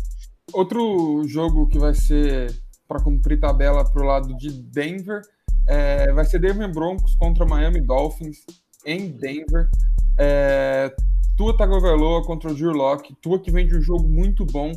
Outro 0.54 1.24
jogo 1.28 1.68
que 1.68 1.80
vai 1.80 1.96
ser 1.96 2.56
para 2.88 3.02
cumprir 3.02 3.40
tabela 3.40 3.84
para 3.84 4.02
o 4.02 4.06
lado 4.06 4.36
de 4.38 4.52
Denver 4.52 5.22
é, 5.68 6.12
vai 6.14 6.24
ser 6.24 6.40
Denver 6.40 6.72
Broncos 6.72 7.14
contra 7.16 7.46
Miami 7.46 7.82
Dolphins 7.82 8.38
em 8.86 9.10
Denver. 9.10 9.70
É, 10.18 10.96
Tua 11.36 11.56
Tagovailoa 11.56 12.24
contra 12.24 12.50
o 12.50 12.56
Drew 12.56 12.72
Locke. 12.72 13.16
Tua 13.22 13.38
que 13.38 13.52
vem 13.52 13.68
de 13.68 13.76
um 13.76 13.82
jogo 13.82 14.08
muito 14.08 14.46
bom, 14.46 14.72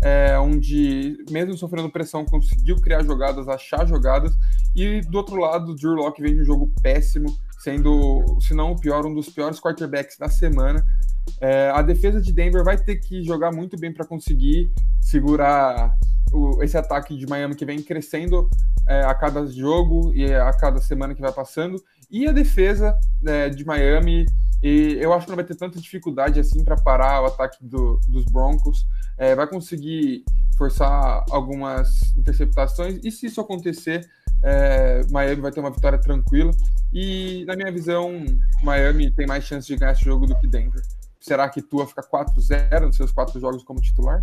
é, 0.00 0.38
onde, 0.38 1.18
mesmo 1.30 1.58
sofrendo 1.58 1.90
pressão, 1.90 2.24
conseguiu 2.24 2.76
criar 2.76 3.02
jogadas, 3.02 3.48
achar 3.48 3.86
jogadas. 3.86 4.32
E 4.74 5.00
do 5.00 5.18
outro 5.18 5.36
lado, 5.36 5.72
o 5.72 5.74
Drew 5.74 5.94
Locke 5.94 6.22
vem 6.22 6.34
de 6.34 6.42
um 6.42 6.44
jogo 6.44 6.72
péssimo, 6.80 7.36
sendo, 7.58 8.38
se 8.40 8.54
não 8.54 8.72
o 8.72 8.80
pior, 8.80 9.04
um 9.04 9.14
dos 9.14 9.28
piores 9.28 9.60
quarterbacks 9.60 10.16
da 10.16 10.28
semana. 10.28 10.84
É, 11.40 11.70
a 11.74 11.82
defesa 11.82 12.20
de 12.20 12.32
Denver 12.32 12.62
vai 12.62 12.78
ter 12.78 12.96
que 12.96 13.24
jogar 13.24 13.50
muito 13.50 13.76
bem 13.76 13.92
para 13.92 14.06
conseguir 14.06 14.70
segurar 15.00 15.92
o, 16.32 16.62
esse 16.62 16.76
ataque 16.76 17.16
de 17.16 17.26
Miami 17.26 17.54
que 17.54 17.64
vem 17.64 17.82
crescendo 17.82 18.48
é, 18.88 19.02
a 19.02 19.14
cada 19.14 19.46
jogo 19.46 20.12
e 20.14 20.32
a 20.32 20.52
cada 20.52 20.80
semana 20.80 21.14
que 21.14 21.20
vai 21.20 21.32
passando, 21.32 21.82
e 22.10 22.26
a 22.28 22.32
defesa 22.32 22.98
é, 23.26 23.48
de 23.48 23.64
Miami. 23.64 24.26
E 24.62 24.96
eu 25.00 25.12
acho 25.12 25.26
que 25.26 25.30
não 25.30 25.36
vai 25.36 25.44
ter 25.44 25.54
tanta 25.54 25.78
dificuldade 25.78 26.40
assim 26.40 26.64
para 26.64 26.76
parar 26.76 27.22
o 27.22 27.26
ataque 27.26 27.58
do, 27.60 28.00
dos 28.08 28.24
Broncos. 28.24 28.86
É, 29.18 29.34
vai 29.34 29.46
conseguir 29.46 30.24
forçar 30.56 31.24
algumas 31.30 32.16
interceptações, 32.16 32.98
e 33.04 33.10
se 33.10 33.26
isso 33.26 33.40
acontecer, 33.40 34.08
é, 34.42 35.02
Miami 35.10 35.42
vai 35.42 35.52
ter 35.52 35.60
uma 35.60 35.70
vitória 35.70 35.98
tranquila. 35.98 36.50
E, 36.92 37.44
na 37.46 37.56
minha 37.56 37.70
visão, 37.70 38.24
Miami 38.62 39.10
tem 39.10 39.26
mais 39.26 39.44
chance 39.44 39.66
de 39.66 39.76
ganhar 39.76 39.92
esse 39.92 40.04
jogo 40.04 40.26
do 40.26 40.38
que 40.38 40.46
Denver. 40.46 40.82
Será 41.20 41.48
que 41.48 41.60
Tua 41.60 41.86
fica 41.86 42.02
4-0 42.02 42.86
nos 42.86 42.96
seus 42.96 43.12
quatro 43.12 43.38
jogos 43.40 43.64
como 43.64 43.80
titular? 43.80 44.22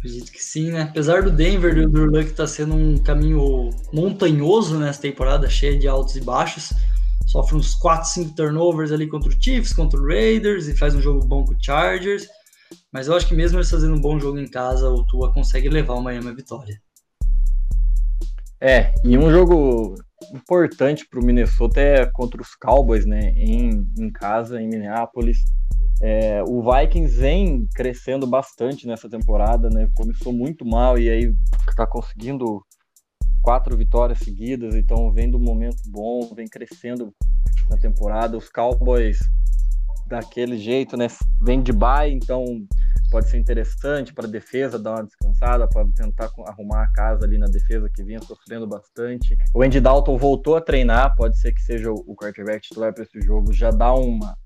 Acredito 0.00 0.32
que 0.32 0.42
sim, 0.42 0.70
né? 0.70 0.82
Apesar 0.84 1.22
do 1.22 1.30
Denver 1.30 1.76
e 1.76 1.86
do 1.86 2.06
Luck 2.06 2.32
tá 2.32 2.46
sendo 2.46 2.74
um 2.74 2.96
caminho 2.96 3.68
montanhoso 3.92 4.78
nessa 4.78 5.02
temporada, 5.02 5.46
cheia 5.48 5.78
de 5.78 5.86
altos 5.86 6.16
e 6.16 6.22
baixos. 6.22 6.72
Sofre 7.26 7.54
uns 7.54 7.74
4, 7.74 8.08
5 8.08 8.34
turnovers 8.34 8.92
ali 8.92 9.06
contra 9.06 9.28
o 9.28 9.32
Chiefs, 9.38 9.74
contra 9.74 10.00
o 10.00 10.06
Raiders 10.06 10.68
e 10.68 10.76
faz 10.76 10.94
um 10.94 11.02
jogo 11.02 11.26
bom 11.26 11.44
com 11.44 11.52
o 11.52 11.56
Chargers. 11.62 12.26
Mas 12.90 13.08
eu 13.08 13.14
acho 13.14 13.28
que 13.28 13.34
mesmo 13.34 13.58
eles 13.58 13.70
fazendo 13.70 13.94
um 13.94 14.00
bom 14.00 14.18
jogo 14.18 14.38
em 14.38 14.48
casa, 14.48 14.88
o 14.88 15.04
Tua 15.04 15.34
consegue 15.34 15.68
levar 15.68 15.94
o 15.94 16.02
Miami 16.02 16.28
à 16.28 16.32
vitória. 16.32 16.80
É, 18.58 18.94
e 19.04 19.18
um 19.18 19.30
jogo 19.30 19.96
importante 20.32 21.06
para 21.10 21.20
o 21.20 21.22
Minnesota 21.22 21.78
é 21.78 22.06
contra 22.06 22.40
os 22.40 22.54
Cowboys, 22.54 23.04
né? 23.04 23.34
Em, 23.36 23.86
em 23.98 24.10
casa, 24.10 24.62
em 24.62 24.66
Minneapolis. 24.66 25.44
É, 26.00 26.42
o 26.42 26.62
Vikings 26.62 27.16
vem 27.16 27.68
crescendo 27.74 28.26
bastante 28.26 28.86
nessa 28.86 29.08
temporada, 29.08 29.68
né? 29.68 29.88
Começou 29.94 30.32
muito 30.32 30.64
mal 30.64 30.98
e 30.98 31.10
aí 31.10 31.34
está 31.68 31.86
conseguindo 31.86 32.64
quatro 33.42 33.76
vitórias 33.76 34.18
seguidas, 34.18 34.74
então 34.74 35.12
vem 35.12 35.30
do 35.30 35.38
momento 35.38 35.82
bom, 35.86 36.32
vem 36.34 36.48
crescendo 36.48 37.12
na 37.68 37.76
temporada. 37.76 38.36
Os 38.36 38.48
Cowboys 38.48 39.18
daquele 40.06 40.58
jeito, 40.58 40.96
né? 40.96 41.06
Vem 41.42 41.62
de 41.62 41.72
bye, 41.72 42.10
então 42.10 42.44
pode 43.10 43.28
ser 43.28 43.38
interessante 43.38 44.14
para 44.14 44.26
a 44.26 44.30
defesa 44.30 44.78
dar 44.78 44.94
uma 44.94 45.04
descansada, 45.04 45.68
para 45.68 45.86
tentar 45.96 46.30
arrumar 46.46 46.84
a 46.84 46.92
casa 46.92 47.24
ali 47.24 47.38
na 47.38 47.46
defesa 47.46 47.90
que 47.92 48.04
vinha 48.04 48.20
sofrendo 48.22 48.66
bastante. 48.66 49.36
O 49.54 49.62
Andy 49.62 49.80
Dalton 49.80 50.16
voltou 50.16 50.56
a 50.56 50.60
treinar, 50.60 51.14
pode 51.16 51.38
ser 51.38 51.52
que 51.52 51.60
seja 51.60 51.90
o 51.90 52.14
quarterback 52.14 52.62
titular 52.62 52.94
para 52.94 53.02
esse 53.02 53.20
jogo, 53.20 53.52
já 53.52 53.70
dá 53.70 53.92
uma 53.92 54.36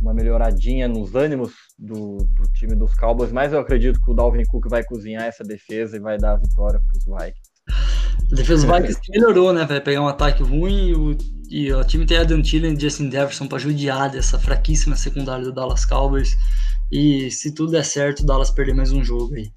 uma 0.00 0.14
melhoradinha 0.14 0.88
nos 0.88 1.14
ânimos 1.14 1.52
do, 1.78 2.18
do, 2.18 2.52
time 2.54 2.74
dos 2.74 2.94
Cowboys, 2.94 3.32
mas 3.32 3.52
eu 3.52 3.60
acredito 3.60 4.00
que 4.00 4.10
o 4.10 4.14
Dalvin 4.14 4.44
Cook 4.44 4.68
vai 4.68 4.84
cozinhar 4.84 5.24
essa 5.24 5.44
defesa 5.44 5.96
e 5.96 6.00
vai 6.00 6.18
dar 6.18 6.32
a 6.32 6.36
vitória 6.36 6.80
para 6.80 6.98
os 6.98 7.04
Vikings. 7.04 7.48
A 8.30 8.34
defesa 8.34 8.66
dos 8.66 8.76
Vikings 8.76 9.00
melhorou, 9.10 9.52
né? 9.52 9.64
Vai 9.64 9.80
pegar 9.80 10.02
um 10.02 10.08
ataque 10.08 10.42
ruim 10.42 10.88
e 10.88 10.94
o, 10.94 11.18
e 11.48 11.72
o 11.72 11.84
time 11.84 12.06
tem 12.06 12.18
Adam 12.18 12.42
Thielen 12.42 12.74
e 12.74 12.80
Justin 12.80 13.10
Jefferson 13.10 13.46
para 13.46 13.58
judiar 13.58 14.10
dessa 14.10 14.38
fraquíssima 14.38 14.96
secundária 14.96 15.44
do 15.44 15.52
Dallas 15.52 15.84
Cowboys. 15.84 16.36
E 16.90 17.30
se 17.30 17.54
tudo 17.54 17.72
der 17.72 17.84
certo, 17.84 18.20
o 18.20 18.26
Dallas 18.26 18.50
perder 18.50 18.74
mais 18.74 18.92
um 18.92 19.02
jogo 19.02 19.34
aí. 19.34 19.50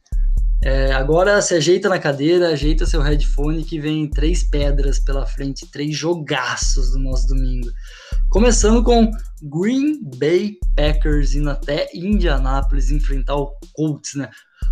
É, 0.63 0.91
agora 0.93 1.41
se 1.41 1.55
ajeita 1.55 1.89
na 1.89 1.97
cadeira, 1.97 2.49
ajeita 2.49 2.85
seu 2.85 3.01
headphone 3.01 3.63
que 3.63 3.79
vem 3.79 4.07
três 4.07 4.43
pedras 4.43 4.99
pela 4.99 5.25
frente, 5.25 5.69
três 5.71 5.95
jogaços 5.95 6.91
do 6.91 6.99
nosso 6.99 7.27
domingo. 7.27 7.67
Começando 8.31 8.81
com 8.81 9.11
Green 9.43 10.01
Bay 10.17 10.57
Packers 10.73 11.35
indo 11.35 11.49
até 11.49 11.89
Indianápolis 11.93 12.89
enfrentar 12.89 13.35
o 13.35 13.51
Colts, 13.73 14.15
né? 14.15 14.29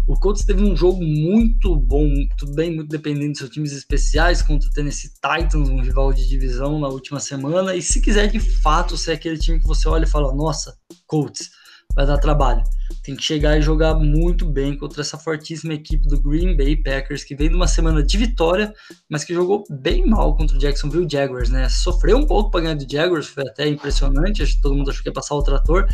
O 0.07 0.17
Colts 0.17 0.45
teve 0.45 0.63
um 0.63 0.77
jogo 0.77 1.03
muito 1.03 1.75
bom, 1.75 2.09
tudo 2.37 2.53
bem, 2.53 2.73
muito 2.73 2.87
dependente 2.87 3.31
dos 3.31 3.39
seus 3.39 3.49
times 3.49 3.73
especiais 3.73 4.41
contra 4.41 4.69
o 4.69 4.71
Tennessee 4.71 5.11
Titans, 5.15 5.67
um 5.67 5.81
rival 5.81 6.13
de 6.13 6.25
divisão 6.25 6.79
na 6.79 6.87
última 6.87 7.19
semana. 7.19 7.75
E 7.75 7.81
se 7.81 7.99
quiser 7.99 8.27
de 8.27 8.39
fato 8.39 8.95
ser 8.95 9.11
aquele 9.11 9.37
time 9.37 9.59
que 9.59 9.67
você 9.67 9.89
olha 9.89 10.05
e 10.05 10.09
fala, 10.09 10.33
nossa, 10.33 10.77
Colts, 11.05 11.49
vai 11.95 12.05
dar 12.05 12.17
trabalho. 12.17 12.63
Tem 13.03 13.15
que 13.15 13.23
chegar 13.23 13.57
e 13.57 13.61
jogar 13.61 13.95
muito 13.95 14.45
bem 14.45 14.77
contra 14.77 15.01
essa 15.01 15.17
fortíssima 15.17 15.73
equipe 15.73 16.07
do 16.07 16.21
Green 16.21 16.55
Bay 16.55 16.75
Packers, 16.75 17.23
que 17.23 17.35
vem 17.35 17.49
de 17.49 17.55
uma 17.55 17.67
semana 17.67 18.03
de 18.03 18.17
vitória, 18.17 18.73
mas 19.09 19.23
que 19.23 19.33
jogou 19.33 19.63
bem 19.69 20.05
mal 20.07 20.35
contra 20.35 20.55
o 20.55 20.59
Jacksonville 20.59 21.07
Jaguars, 21.09 21.49
né? 21.49 21.67
Sofreu 21.69 22.17
um 22.17 22.25
pouco 22.25 22.51
para 22.51 22.61
ganhar 22.61 22.75
do 22.75 22.91
Jaguars, 22.91 23.27
foi 23.27 23.43
até 23.47 23.67
impressionante, 23.67 24.61
todo 24.61 24.75
mundo 24.75 24.89
achou 24.89 25.03
que 25.03 25.09
ia 25.09 25.13
passar 25.13 25.35
o 25.35 25.43
trator, 25.43 25.87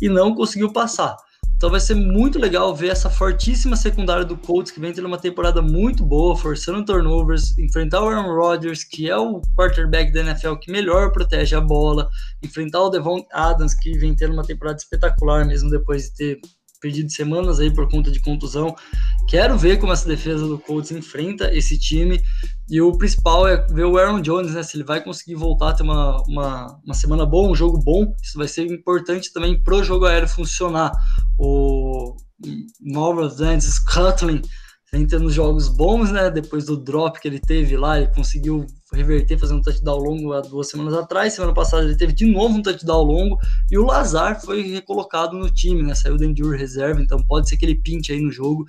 e 0.00 0.08
não 0.08 0.34
conseguiu 0.34 0.72
passar. 0.72 1.16
Então 1.62 1.70
vai 1.70 1.78
ser 1.78 1.94
muito 1.94 2.40
legal 2.40 2.74
ver 2.74 2.88
essa 2.88 3.08
fortíssima 3.08 3.76
secundária 3.76 4.24
do 4.24 4.36
Colts, 4.36 4.72
que 4.72 4.80
vem 4.80 4.92
tendo 4.92 5.06
uma 5.06 5.16
temporada 5.16 5.62
muito 5.62 6.04
boa, 6.04 6.36
forçando 6.36 6.84
turnovers, 6.84 7.56
enfrentar 7.56 8.02
o 8.02 8.08
Aaron 8.08 8.34
Rodgers, 8.34 8.82
que 8.82 9.08
é 9.08 9.16
o 9.16 9.40
quarterback 9.56 10.12
da 10.12 10.22
NFL 10.22 10.56
que 10.56 10.72
melhor 10.72 11.12
protege 11.12 11.54
a 11.54 11.60
bola, 11.60 12.08
enfrentar 12.42 12.80
o 12.80 12.90
Devon 12.90 13.24
Adams, 13.32 13.74
que 13.74 13.96
vem 13.96 14.12
tendo 14.12 14.32
uma 14.32 14.42
temporada 14.42 14.78
espetacular, 14.78 15.46
mesmo 15.46 15.70
depois 15.70 16.06
de 16.06 16.14
ter 16.16 16.40
perdido 16.80 17.10
semanas 17.12 17.60
aí 17.60 17.72
por 17.72 17.88
conta 17.88 18.10
de 18.10 18.18
contusão. 18.18 18.74
Quero 19.28 19.56
ver 19.56 19.78
como 19.78 19.92
essa 19.92 20.08
defesa 20.08 20.44
do 20.46 20.58
Colts 20.58 20.90
enfrenta 20.90 21.54
esse 21.54 21.78
time. 21.78 22.20
E 22.68 22.80
o 22.80 22.96
principal 22.98 23.46
é 23.46 23.64
ver 23.68 23.84
o 23.84 23.96
Aaron 23.96 24.20
Jones, 24.20 24.52
né? 24.52 24.62
Se 24.62 24.76
ele 24.76 24.84
vai 24.84 25.02
conseguir 25.02 25.36
voltar 25.36 25.70
a 25.70 25.72
ter 25.74 25.84
uma, 25.84 26.20
uma, 26.26 26.80
uma 26.84 26.94
semana 26.94 27.24
boa, 27.24 27.48
um 27.48 27.54
jogo 27.54 27.78
bom. 27.78 28.12
Isso 28.20 28.36
vai 28.36 28.48
ser 28.48 28.66
importante 28.66 29.32
também 29.32 29.62
para 29.62 29.76
o 29.76 29.84
jogo 29.84 30.06
aéreo 30.06 30.28
funcionar. 30.28 30.90
O 31.44 32.16
Nova 32.80 33.22
Orleans 33.22 33.64
Scotland 33.64 34.48
vem 34.92 35.04
tendo 35.08 35.28
jogos 35.28 35.68
bons, 35.68 36.12
né? 36.12 36.30
Depois 36.30 36.66
do 36.66 36.76
drop 36.76 37.18
que 37.20 37.26
ele 37.26 37.40
teve 37.40 37.76
lá, 37.76 37.98
ele 37.98 38.14
conseguiu 38.14 38.64
reverter, 38.92 39.36
fazer 39.36 39.54
um 39.54 39.60
touchdown 39.60 39.98
longo 39.98 40.32
há 40.34 40.40
duas 40.40 40.68
semanas 40.68 40.94
atrás. 40.94 41.32
Semana 41.32 41.52
passada 41.52 41.82
ele 41.82 41.96
teve 41.96 42.12
de 42.12 42.26
novo 42.26 42.58
um 42.58 42.62
touchdown 42.62 43.02
longo 43.02 43.38
e 43.68 43.76
o 43.76 43.84
Lazar 43.84 44.40
foi 44.40 44.62
recolocado 44.62 45.36
no 45.36 45.50
time, 45.50 45.82
né? 45.82 45.96
Saiu 45.96 46.16
da 46.16 46.26
injury 46.26 46.56
reserva, 46.56 47.02
então 47.02 47.20
pode 47.20 47.48
ser 47.48 47.56
que 47.56 47.64
ele 47.64 47.74
pinte 47.74 48.12
aí 48.12 48.20
no 48.20 48.30
jogo, 48.30 48.64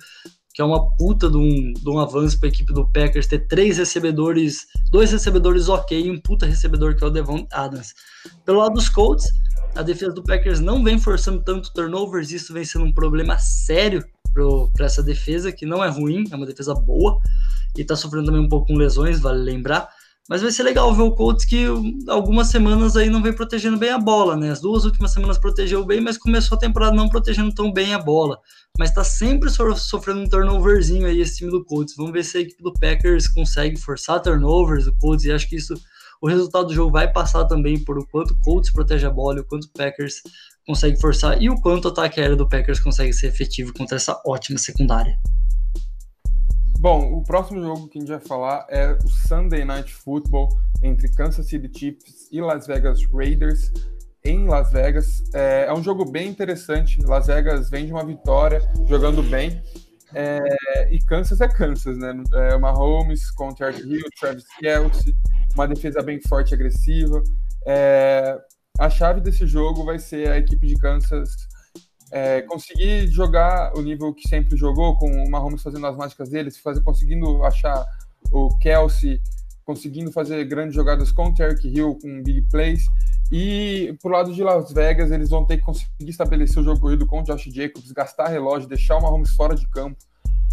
que 0.52 0.60
é 0.60 0.64
uma 0.64 0.88
puta 0.96 1.30
de 1.30 1.36
um, 1.36 1.72
de 1.74 1.88
um 1.88 2.00
avanço 2.00 2.40
para 2.40 2.48
a 2.48 2.52
equipe 2.52 2.72
do 2.72 2.90
Packers 2.90 3.28
ter 3.28 3.46
três 3.46 3.78
recebedores, 3.78 4.66
dois 4.90 5.12
recebedores 5.12 5.68
ok 5.68 6.06
e 6.06 6.10
um 6.10 6.20
puta 6.20 6.44
recebedor 6.44 6.96
que 6.96 7.04
é 7.04 7.06
o 7.06 7.10
Devon 7.10 7.46
Adams. 7.52 7.94
Pelo 8.44 8.58
lado 8.58 8.74
dos 8.74 8.88
Colts, 8.88 9.28
a 9.74 9.82
defesa 9.82 10.12
do 10.12 10.22
Packers 10.22 10.60
não 10.60 10.82
vem 10.82 10.98
forçando 10.98 11.42
tanto 11.42 11.72
turnovers, 11.72 12.30
isso 12.30 12.52
vem 12.52 12.64
sendo 12.64 12.84
um 12.84 12.92
problema 12.92 13.38
sério 13.38 14.04
para 14.74 14.86
essa 14.86 15.02
defesa, 15.02 15.52
que 15.52 15.64
não 15.64 15.82
é 15.82 15.88
ruim, 15.88 16.24
é 16.30 16.34
uma 16.34 16.46
defesa 16.46 16.74
boa, 16.74 17.18
e 17.76 17.82
está 17.82 17.94
sofrendo 17.94 18.26
também 18.26 18.40
um 18.40 18.48
pouco 18.48 18.68
com 18.68 18.76
lesões, 18.76 19.20
vale 19.20 19.42
lembrar. 19.42 19.88
Mas 20.28 20.40
vai 20.40 20.50
ser 20.50 20.62
legal 20.62 20.92
ver 20.94 21.02
o 21.02 21.12
Colts 21.12 21.44
que 21.44 21.66
algumas 22.08 22.48
semanas 22.48 22.96
aí 22.96 23.10
não 23.10 23.22
vem 23.22 23.32
protegendo 23.32 23.76
bem 23.76 23.90
a 23.90 23.98
bola, 23.98 24.36
né? 24.36 24.50
As 24.50 24.60
duas 24.60 24.86
últimas 24.86 25.12
semanas 25.12 25.36
protegeu 25.36 25.84
bem, 25.84 26.00
mas 26.00 26.16
começou 26.16 26.56
a 26.56 26.58
temporada 26.58 26.96
não 26.96 27.10
protegendo 27.10 27.54
tão 27.54 27.70
bem 27.70 27.92
a 27.92 27.98
bola. 27.98 28.38
Mas 28.78 28.88
está 28.88 29.04
sempre 29.04 29.50
so 29.50 29.76
sofrendo 29.76 30.20
um 30.20 30.28
turnoverzinho 30.28 31.06
aí 31.06 31.20
esse 31.20 31.36
time 31.36 31.50
do 31.50 31.62
Colts. 31.62 31.94
Vamos 31.94 32.12
ver 32.12 32.24
se 32.24 32.38
a 32.38 32.40
equipe 32.40 32.62
do 32.62 32.72
Packers 32.72 33.28
consegue 33.28 33.78
forçar 33.78 34.22
turnovers 34.22 34.86
do 34.86 34.96
Colts 34.96 35.26
e 35.26 35.30
acho 35.30 35.46
que 35.46 35.56
isso 35.56 35.74
o 36.24 36.26
resultado 36.26 36.68
do 36.68 36.74
jogo 36.74 36.90
vai 36.90 37.12
passar 37.12 37.44
também 37.44 37.78
por 37.78 37.98
o 37.98 38.06
quanto 38.06 38.32
o 38.32 38.36
Colts 38.40 38.72
protege 38.72 39.06
a 39.06 39.10
bola 39.10 39.42
o 39.42 39.44
quanto 39.44 39.64
o 39.64 39.72
Packers 39.74 40.22
consegue 40.66 40.98
forçar 40.98 41.40
e 41.42 41.50
o 41.50 41.60
quanto 41.60 41.84
o 41.84 41.88
ataque 41.88 42.18
aéreo 42.18 42.34
do 42.34 42.48
Packers 42.48 42.80
consegue 42.80 43.12
ser 43.12 43.26
efetivo 43.26 43.74
contra 43.74 43.96
essa 43.96 44.18
ótima 44.24 44.58
secundária. 44.58 45.18
Bom, 46.78 47.12
o 47.12 47.22
próximo 47.22 47.60
jogo 47.60 47.88
que 47.88 47.98
a 47.98 48.00
gente 48.00 48.08
vai 48.08 48.20
falar 48.20 48.64
é 48.70 48.96
o 49.04 49.08
Sunday 49.08 49.66
Night 49.66 49.92
Football 49.92 50.48
entre 50.82 51.12
Kansas 51.14 51.46
City 51.46 51.70
Chiefs 51.78 52.26
e 52.32 52.40
Las 52.40 52.66
Vegas 52.66 53.04
Raiders 53.12 53.70
em 54.24 54.46
Las 54.48 54.72
Vegas. 54.72 55.24
É, 55.34 55.66
é 55.68 55.74
um 55.74 55.82
jogo 55.82 56.10
bem 56.10 56.26
interessante. 56.26 57.02
Las 57.02 57.26
Vegas 57.26 57.68
vem 57.68 57.84
de 57.84 57.92
uma 57.92 58.04
vitória, 58.04 58.62
jogando 58.88 59.22
bem. 59.22 59.62
É, 60.14 60.88
e 60.90 60.98
Kansas 61.00 61.42
é 61.42 61.48
Kansas, 61.48 61.98
né? 61.98 62.14
É 62.32 62.56
com 63.36 63.52
Terry 63.52 63.82
Hill, 63.82 64.04
Travis 64.18 64.46
Kelsey, 64.58 65.14
uma 65.54 65.66
defesa 65.66 66.02
bem 66.02 66.20
forte 66.20 66.50
e 66.50 66.54
agressiva. 66.54 67.22
É, 67.66 68.38
a 68.78 68.90
chave 68.90 69.20
desse 69.20 69.46
jogo 69.46 69.84
vai 69.84 69.98
ser 69.98 70.30
a 70.30 70.38
equipe 70.38 70.66
de 70.66 70.76
Kansas 70.76 71.30
é, 72.10 72.42
conseguir 72.42 73.08
jogar 73.08 73.76
o 73.76 73.82
nível 73.82 74.14
que 74.14 74.28
sempre 74.28 74.56
jogou, 74.56 74.96
com 74.96 75.10
o 75.10 75.30
Mahomes 75.30 75.62
fazendo 75.62 75.86
as 75.86 75.96
mágicas 75.96 76.28
dele, 76.28 76.50
fazer, 76.50 76.80
conseguindo 76.82 77.44
achar 77.44 77.84
o 78.30 78.56
Kelsey, 78.58 79.20
conseguindo 79.64 80.12
fazer 80.12 80.44
grandes 80.44 80.74
jogadas 80.74 81.10
com 81.10 81.26
o 81.26 81.34
Terry 81.34 81.56
Hill, 81.64 81.98
com 82.00 82.22
big 82.22 82.42
plays. 82.50 82.84
E 83.32 83.96
pro 84.00 84.12
lado 84.12 84.32
de 84.32 84.42
Las 84.44 84.70
Vegas, 84.70 85.10
eles 85.10 85.30
vão 85.30 85.44
ter 85.44 85.56
que 85.56 85.64
conseguir 85.64 86.08
estabelecer 86.08 86.60
o 86.60 86.64
jogo 86.64 86.80
corrido 86.80 87.06
com 87.06 87.20
o 87.20 87.24
Josh 87.24 87.50
Jacobs, 87.52 87.90
gastar 87.90 88.28
relógio, 88.28 88.68
deixar 88.68 88.96
o 88.96 89.02
Mahomes 89.02 89.30
fora 89.30 89.56
de 89.56 89.66
campo. 89.68 89.98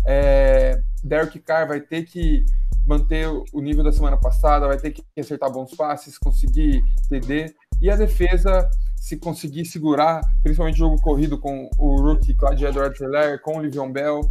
É, 0.05 0.81
Derek 1.03 1.39
Carr 1.39 1.67
vai 1.67 1.79
ter 1.79 2.05
que 2.05 2.43
manter 2.85 3.27
o 3.27 3.61
nível 3.61 3.83
da 3.83 3.91
semana 3.91 4.17
passada, 4.17 4.67
vai 4.67 4.77
ter 4.77 4.91
que 4.91 5.03
acertar 5.19 5.51
bons 5.51 5.73
passes, 5.75 6.17
conseguir 6.17 6.83
TD. 7.09 7.53
E 7.81 7.89
a 7.89 7.95
defesa, 7.95 8.69
se 8.95 9.17
conseguir 9.17 9.65
segurar, 9.65 10.21
principalmente 10.43 10.75
o 10.75 10.79
jogo 10.79 11.01
corrido 11.01 11.37
com 11.37 11.69
o 11.77 12.01
rookie 12.01 12.33
Clyde 12.33 12.65
Edwards-Helaire, 12.65 13.41
com 13.41 13.57
o 13.57 13.61
Livion 13.61 13.91
Bell, 13.91 14.21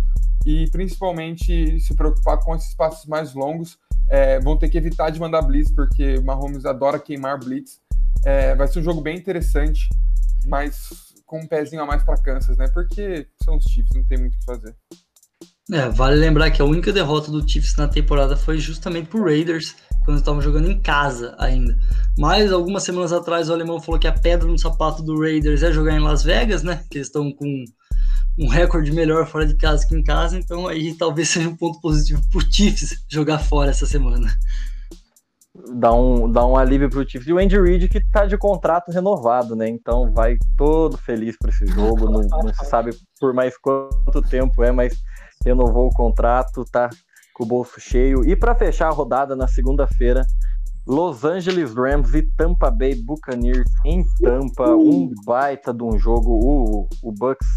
e 0.47 0.69
principalmente 0.71 1.79
se 1.81 1.95
preocupar 1.95 2.39
com 2.39 2.55
esses 2.55 2.75
passos 2.75 3.07
mais 3.07 3.35
longos, 3.35 3.79
é, 4.09 4.41
vão 4.41 4.57
ter 4.57 4.69
que 4.69 4.79
evitar 4.79 5.11
de 5.11 5.21
mandar 5.21 5.43
blitz, 5.43 5.73
porque 5.73 6.19
Mahomes 6.21 6.65
adora 6.65 6.99
queimar 6.99 7.39
blitz. 7.39 7.81
É, 8.25 8.55
vai 8.55 8.67
ser 8.69 8.81
um 8.81 8.83
jogo 8.83 9.01
bem 9.01 9.17
interessante, 9.17 9.89
mas 10.47 11.11
com 11.25 11.39
um 11.41 11.47
pezinho 11.47 11.83
a 11.83 11.87
mais 11.87 12.03
para 12.03 12.21
Kansas, 12.21 12.57
né? 12.57 12.67
Porque 12.75 13.29
são 13.45 13.57
os 13.57 13.65
Chiefs, 13.65 13.95
não 13.95 14.05
tem 14.05 14.19
muito 14.19 14.35
o 14.35 14.39
que 14.39 14.45
fazer. 14.45 14.75
É, 15.73 15.89
vale 15.89 16.17
lembrar 16.17 16.51
que 16.51 16.61
a 16.61 16.65
única 16.65 16.93
derrota 16.93 17.31
do 17.31 17.49
Chiefs 17.49 17.77
na 17.77 17.87
temporada 17.87 18.37
foi 18.37 18.59
justamente 18.59 19.09
pro 19.09 19.23
Raiders, 19.23 19.77
quando 20.05 20.19
estavam 20.19 20.43
jogando 20.43 20.69
em 20.69 20.81
casa 20.81 21.37
ainda. 21.39 21.79
Mas 22.19 22.51
algumas 22.51 22.83
semanas 22.83 23.13
atrás 23.13 23.49
o 23.49 23.53
alemão 23.53 23.81
falou 23.81 24.01
que 24.01 24.09
a 24.09 24.13
pedra 24.13 24.49
no 24.49 24.59
sapato 24.59 25.03
do 25.03 25.21
Raiders 25.21 25.63
é 25.63 25.71
jogar 25.71 25.95
em 25.95 26.01
Las 26.01 26.25
Vegas, 26.25 26.65
né? 26.65 26.85
Que 26.91 26.99
eles 26.99 27.07
estão 27.07 27.31
com 27.33 27.65
um 28.37 28.49
recorde 28.49 28.91
melhor 28.91 29.27
fora 29.27 29.47
de 29.47 29.57
casa 29.57 29.87
que 29.87 29.95
em 29.95 30.03
casa, 30.03 30.37
então 30.37 30.67
aí 30.67 30.95
talvez 30.95 31.29
seja 31.29 31.49
um 31.49 31.57
ponto 31.57 31.81
positivo 31.81 32.21
pro 32.31 32.41
Chiefs 32.41 33.05
jogar 33.09 33.39
fora 33.39 33.71
essa 33.71 33.87
semana. 33.87 34.29
Dá 35.75 35.93
um, 35.93 36.31
dá 36.31 36.45
um 36.47 36.57
alívio 36.57 36.89
pro 36.89 37.09
Chiefs. 37.09 37.29
E 37.29 37.33
o 37.33 37.39
Andy 37.39 37.61
Reid 37.61 37.89
que 37.89 38.01
tá 38.11 38.25
de 38.25 38.37
contrato 38.37 38.91
renovado, 38.91 39.55
né? 39.55 39.69
Então 39.69 40.11
vai 40.13 40.37
todo 40.57 40.97
feliz 40.97 41.37
para 41.39 41.51
esse 41.51 41.67
jogo. 41.67 42.11
Não, 42.11 42.23
não 42.23 42.55
se 42.55 42.65
sabe 42.65 42.91
por 43.21 43.33
mais 43.35 43.57
quanto 43.59 44.23
tempo 44.23 44.65
é, 44.65 44.73
mas 44.73 45.01
renovou 45.45 45.89
o 45.89 45.95
contrato, 45.95 46.65
tá 46.71 46.91
com 47.35 47.45
o 47.45 47.47
bolso 47.47 47.81
cheio. 47.81 48.25
E 48.25 48.37
para 48.37 48.55
fechar 48.55 48.89
a 48.89 48.93
rodada 48.93 49.35
na 49.35 49.49
segunda-feira, 49.49 50.25
Los 50.87 51.25
Angeles 51.25 51.75
Rams 51.75 52.15
e 52.15 52.23
Tampa 52.37 52.71
Bay 52.71 52.95
Buccaneers 52.95 53.71
em 53.85 54.05
Tampa, 54.23 54.75
um 54.75 55.11
baita 55.25 55.73
de 55.73 55.83
um 55.83 55.99
jogo. 55.99 56.33
O, 56.33 56.89
o 57.03 57.13
Bucks 57.13 57.49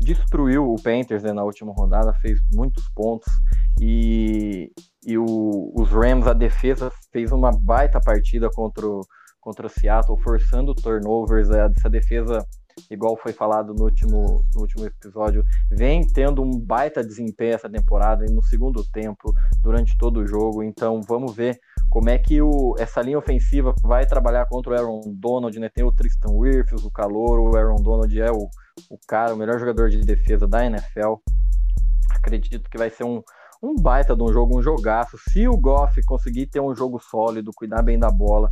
destruiu 0.00 0.72
o 0.72 0.76
Panthers 0.76 1.22
né, 1.22 1.32
na 1.32 1.42
última 1.42 1.72
rodada, 1.72 2.12
fez 2.14 2.38
muitos 2.52 2.88
pontos 2.94 3.32
e, 3.80 4.70
e 5.06 5.18
o, 5.18 5.72
os 5.74 5.90
Rams, 5.90 6.26
a 6.26 6.32
defesa, 6.32 6.90
fez 7.12 7.32
uma 7.32 7.50
baita 7.50 8.00
partida 8.00 8.48
contra 8.50 8.86
o, 8.86 9.00
contra 9.40 9.66
o 9.66 9.70
Seattle, 9.70 10.18
forçando 10.22 10.74
turnovers. 10.74 11.50
Essa 11.50 11.88
defesa, 11.88 12.44
igual 12.90 13.16
foi 13.16 13.32
falado 13.32 13.74
no 13.74 13.84
último, 13.84 14.44
no 14.54 14.60
último 14.60 14.86
episódio, 14.86 15.44
vem 15.70 16.06
tendo 16.06 16.42
um 16.42 16.58
baita 16.58 17.02
desempenho 17.02 17.54
essa 17.54 17.68
temporada 17.68 18.24
e 18.24 18.32
no 18.32 18.42
segundo 18.42 18.84
tempo, 18.84 19.32
durante 19.62 19.96
todo 19.96 20.20
o 20.20 20.26
jogo. 20.26 20.62
Então 20.62 21.00
vamos 21.02 21.34
ver 21.34 21.58
como 21.90 22.10
é 22.10 22.18
que 22.18 22.40
o, 22.42 22.74
essa 22.78 23.00
linha 23.00 23.18
ofensiva 23.18 23.74
vai 23.82 24.06
trabalhar 24.06 24.46
contra 24.46 24.72
o 24.72 24.76
Aaron 24.76 25.00
Donald, 25.06 25.58
né? 25.58 25.68
Tem 25.68 25.84
o 25.84 25.92
Tristan 25.92 26.32
Wirfs, 26.32 26.84
o 26.84 26.90
calor, 26.90 27.40
o 27.40 27.56
Aaron 27.56 27.82
Donald 27.82 28.20
é 28.20 28.30
o, 28.30 28.48
o 28.90 28.98
cara, 29.06 29.34
o 29.34 29.36
melhor 29.36 29.58
jogador 29.58 29.88
de 29.88 30.00
defesa 30.00 30.46
da 30.46 30.64
NFL. 30.64 31.14
Acredito 32.10 32.68
que 32.68 32.78
vai 32.78 32.90
ser 32.90 33.04
um, 33.04 33.22
um 33.62 33.74
baita 33.74 34.14
de 34.14 34.22
um 34.22 34.32
jogo, 34.32 34.58
um 34.58 34.62
jogaço. 34.62 35.16
Se 35.30 35.48
o 35.48 35.56
Goff 35.56 36.00
conseguir 36.04 36.46
ter 36.46 36.60
um 36.60 36.74
jogo 36.74 37.00
sólido, 37.00 37.50
cuidar 37.54 37.82
bem 37.82 37.98
da 37.98 38.10
bola, 38.10 38.48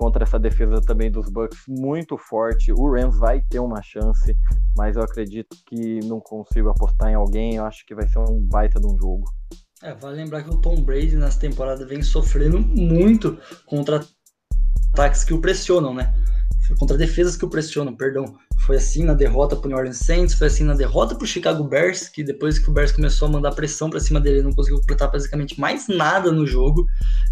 contra 0.00 0.24
essa 0.24 0.38
defesa 0.38 0.80
também 0.80 1.10
dos 1.10 1.28
Bucks 1.28 1.58
muito 1.68 2.16
forte, 2.16 2.72
o 2.72 2.90
Rams 2.90 3.18
vai 3.18 3.42
ter 3.42 3.58
uma 3.58 3.82
chance, 3.82 4.34
mas 4.74 4.96
eu 4.96 5.02
acredito 5.02 5.54
que 5.66 6.00
não 6.04 6.18
consigo 6.18 6.70
apostar 6.70 7.10
em 7.10 7.14
alguém. 7.14 7.56
Eu 7.56 7.66
acho 7.66 7.84
que 7.84 7.94
vai 7.94 8.08
ser 8.08 8.18
um 8.18 8.40
baita 8.40 8.80
de 8.80 8.86
um 8.86 8.96
jogo. 8.96 9.30
É, 9.82 9.92
vale 9.94 10.16
lembrar 10.16 10.42
que 10.42 10.48
o 10.48 10.56
Tom 10.56 10.80
Brady 10.80 11.16
nessa 11.16 11.38
temporada 11.38 11.84
vem 11.84 12.02
sofrendo 12.02 12.58
muito 12.58 13.38
contra 13.66 14.00
ataques 14.94 15.22
que 15.22 15.34
o 15.34 15.40
pressionam, 15.40 15.92
né? 15.92 16.14
Contra 16.78 16.96
defesas 16.96 17.36
que 17.36 17.44
o 17.44 17.50
pressionam, 17.50 17.94
perdão. 17.94 18.24
Foi 18.70 18.76
assim 18.76 19.02
na 19.02 19.14
derrota 19.14 19.56
para 19.56 19.66
o 19.66 19.68
New 19.68 19.76
Orleans 19.76 19.96
Saints, 19.96 20.34
foi 20.34 20.46
assim 20.46 20.62
na 20.62 20.74
derrota 20.74 21.16
para 21.16 21.24
o 21.24 21.26
Chicago 21.26 21.64
Bears, 21.64 22.08
que 22.08 22.22
depois 22.22 22.56
que 22.56 22.70
o 22.70 22.72
Bears 22.72 22.92
começou 22.92 23.26
a 23.26 23.30
mandar 23.32 23.50
pressão 23.50 23.90
para 23.90 23.98
cima 23.98 24.20
dele, 24.20 24.36
ele 24.36 24.44
não 24.44 24.52
conseguiu 24.52 24.78
completar 24.78 25.10
basicamente 25.10 25.58
mais 25.58 25.88
nada 25.88 26.30
no 26.30 26.46
jogo. 26.46 26.86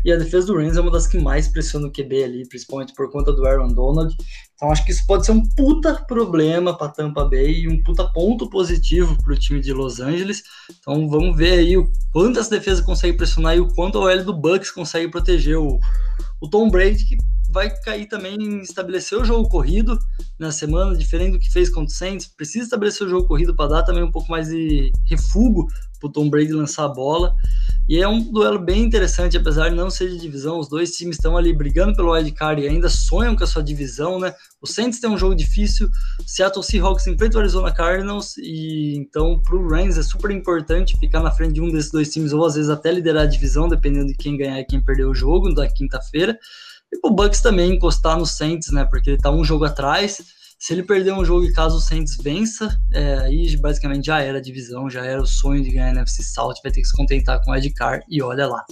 E 0.04 0.10
a 0.10 0.16
defesa 0.16 0.48
do 0.48 0.56
Rams 0.56 0.76
é 0.76 0.80
uma 0.80 0.90
das 0.90 1.06
que 1.06 1.16
mais 1.16 1.46
pressiona 1.46 1.86
o 1.86 1.92
QB 1.92 2.24
ali, 2.24 2.48
principalmente 2.48 2.92
por 2.92 3.08
conta 3.08 3.32
do 3.32 3.46
Aaron 3.46 3.68
Donald. 3.68 4.12
Então 4.52 4.72
acho 4.72 4.84
que 4.84 4.90
isso 4.90 5.06
pode 5.06 5.26
ser 5.26 5.30
um 5.30 5.48
puta 5.50 5.94
problema 6.08 6.76
para 6.76 6.88
Tampa 6.88 7.24
Bay 7.24 7.60
e 7.60 7.68
um 7.68 7.80
puta 7.84 8.04
ponto 8.12 8.50
positivo 8.50 9.16
para 9.22 9.32
o 9.32 9.38
time 9.38 9.60
de 9.60 9.72
Los 9.72 10.00
Angeles. 10.00 10.42
Então 10.80 11.08
vamos 11.08 11.36
ver 11.36 11.60
aí 11.60 11.76
o 11.76 11.88
quanto 12.12 12.40
essa 12.40 12.50
defesa 12.50 12.82
consegue 12.82 13.16
pressionar 13.16 13.56
e 13.56 13.60
o 13.60 13.68
quanto 13.76 14.00
o 14.00 14.08
L 14.08 14.24
do 14.24 14.34
Bucks 14.34 14.72
consegue 14.72 15.08
proteger 15.08 15.56
o, 15.56 15.78
o 16.40 16.50
Tom 16.50 16.68
Brady, 16.68 17.04
que 17.04 17.16
vai 17.48 17.70
cair 17.80 18.06
também 18.06 18.36
em 18.36 18.60
estabelecer 18.60 19.18
o 19.18 19.24
jogo 19.24 19.48
corrido 19.48 19.98
na 20.38 20.52
semana, 20.52 20.96
diferente 20.96 21.32
do 21.32 21.38
que 21.38 21.50
fez 21.50 21.70
contra 21.70 21.92
o 21.92 21.96
Saints. 21.96 22.26
Precisa 22.26 22.64
estabelecer 22.64 23.06
o 23.06 23.10
jogo 23.10 23.26
corrido 23.26 23.56
para 23.56 23.70
dar 23.70 23.82
também 23.82 24.02
um 24.02 24.10
pouco 24.10 24.30
mais 24.30 24.48
de 24.48 24.92
refúgio 25.06 25.66
para 25.98 26.08
o 26.08 26.12
Tom 26.12 26.30
Brady 26.30 26.52
lançar 26.52 26.84
a 26.84 26.88
bola. 26.88 27.34
E 27.88 27.98
é 27.98 28.06
um 28.06 28.20
duelo 28.20 28.58
bem 28.58 28.82
interessante, 28.82 29.36
apesar 29.36 29.70
de 29.70 29.74
não 29.74 29.88
ser 29.88 30.10
de 30.10 30.18
divisão. 30.18 30.58
Os 30.58 30.68
dois 30.68 30.90
times 30.92 31.16
estão 31.16 31.38
ali 31.38 31.54
brigando 31.54 31.96
pelo 31.96 32.12
wild 32.12 32.30
card 32.32 32.62
e 32.62 32.68
ainda 32.68 32.88
sonham 32.88 33.34
com 33.34 33.42
a 33.42 33.46
sua 33.46 33.62
divisão, 33.62 34.20
né? 34.20 34.34
O 34.60 34.66
Saints 34.66 35.00
tem 35.00 35.08
um 35.08 35.16
jogo 35.16 35.34
difícil, 35.34 35.88
Seattle 36.26 36.62
Seahawks 36.62 37.06
enfrenta 37.06 37.38
o 37.38 37.40
Arizona 37.40 37.72
Cardinals 37.72 38.36
e 38.36 38.96
então 38.98 39.40
para 39.40 39.56
o 39.56 39.68
Rams 39.68 39.96
é 39.96 40.02
super 40.02 40.30
importante 40.30 40.98
ficar 40.98 41.20
na 41.20 41.30
frente 41.30 41.54
de 41.54 41.62
um 41.62 41.70
desses 41.70 41.90
dois 41.90 42.10
times 42.10 42.32
ou 42.32 42.44
às 42.44 42.56
vezes 42.56 42.68
até 42.68 42.92
liderar 42.92 43.22
a 43.22 43.26
divisão, 43.26 43.68
dependendo 43.68 44.08
de 44.08 44.14
quem 44.14 44.36
ganhar 44.36 44.60
e 44.60 44.64
quem 44.64 44.80
perder 44.82 45.06
o 45.06 45.14
jogo 45.14 45.54
da 45.54 45.66
quinta-feira. 45.66 46.38
E 46.92 46.98
o 47.02 47.10
Bucks 47.10 47.40
também 47.40 47.74
encostar 47.74 48.18
no 48.18 48.26
Saints, 48.26 48.70
né? 48.70 48.84
Porque 48.84 49.10
ele 49.10 49.18
tá 49.18 49.30
um 49.30 49.44
jogo 49.44 49.64
atrás. 49.64 50.22
Se 50.58 50.72
ele 50.72 50.82
perder 50.82 51.12
um 51.12 51.24
jogo 51.24 51.44
e 51.44 51.52
caso 51.52 51.76
o 51.76 51.80
Saints 51.80 52.16
vença, 52.16 52.76
é, 52.92 53.18
aí 53.18 53.56
basicamente 53.56 54.06
já 54.06 54.20
era 54.20 54.38
a 54.38 54.42
divisão, 54.42 54.90
já 54.90 55.04
era 55.04 55.22
o 55.22 55.26
sonho 55.26 55.62
de 55.62 55.70
ganhar 55.70 55.86
a 55.86 55.90
NFC 55.90 56.22
South, 56.22 56.54
vai 56.64 56.72
ter 56.72 56.80
que 56.80 56.88
se 56.88 56.96
contentar 56.96 57.40
com 57.44 57.52
o 57.52 57.54
Ed 57.54 57.70
Carr 57.70 58.00
e 58.08 58.20
olha 58.20 58.46
lá. 58.46 58.64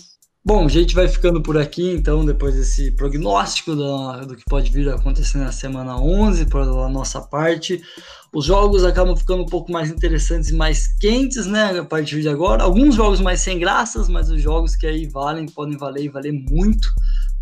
Bom, 0.44 0.64
a 0.64 0.68
gente 0.68 0.94
vai 0.94 1.08
ficando 1.08 1.42
por 1.42 1.58
aqui, 1.58 1.90
então, 1.90 2.24
depois 2.24 2.54
desse 2.54 2.92
prognóstico 2.92 3.74
do, 3.74 4.26
do 4.26 4.36
que 4.36 4.44
pode 4.48 4.70
vir 4.70 4.88
a 4.88 4.94
acontecer 4.94 5.38
na 5.38 5.50
semana 5.50 6.00
11, 6.00 6.46
pela 6.46 6.88
nossa 6.88 7.20
parte. 7.20 7.82
Os 8.32 8.44
jogos 8.44 8.84
acabam 8.84 9.16
ficando 9.16 9.42
um 9.42 9.46
pouco 9.46 9.72
mais 9.72 9.90
interessantes 9.90 10.50
e 10.50 10.54
mais 10.54 10.86
quentes, 11.00 11.46
né, 11.46 11.80
a 11.80 11.84
partir 11.84 12.20
de 12.20 12.28
agora. 12.28 12.62
Alguns 12.62 12.94
jogos 12.94 13.20
mais 13.20 13.40
sem 13.40 13.58
graças, 13.58 14.08
mas 14.08 14.30
os 14.30 14.40
jogos 14.40 14.76
que 14.76 14.86
aí 14.86 15.06
valem, 15.06 15.46
podem 15.46 15.76
valer 15.76 16.04
e 16.04 16.08
valer 16.08 16.32
muito 16.32 16.88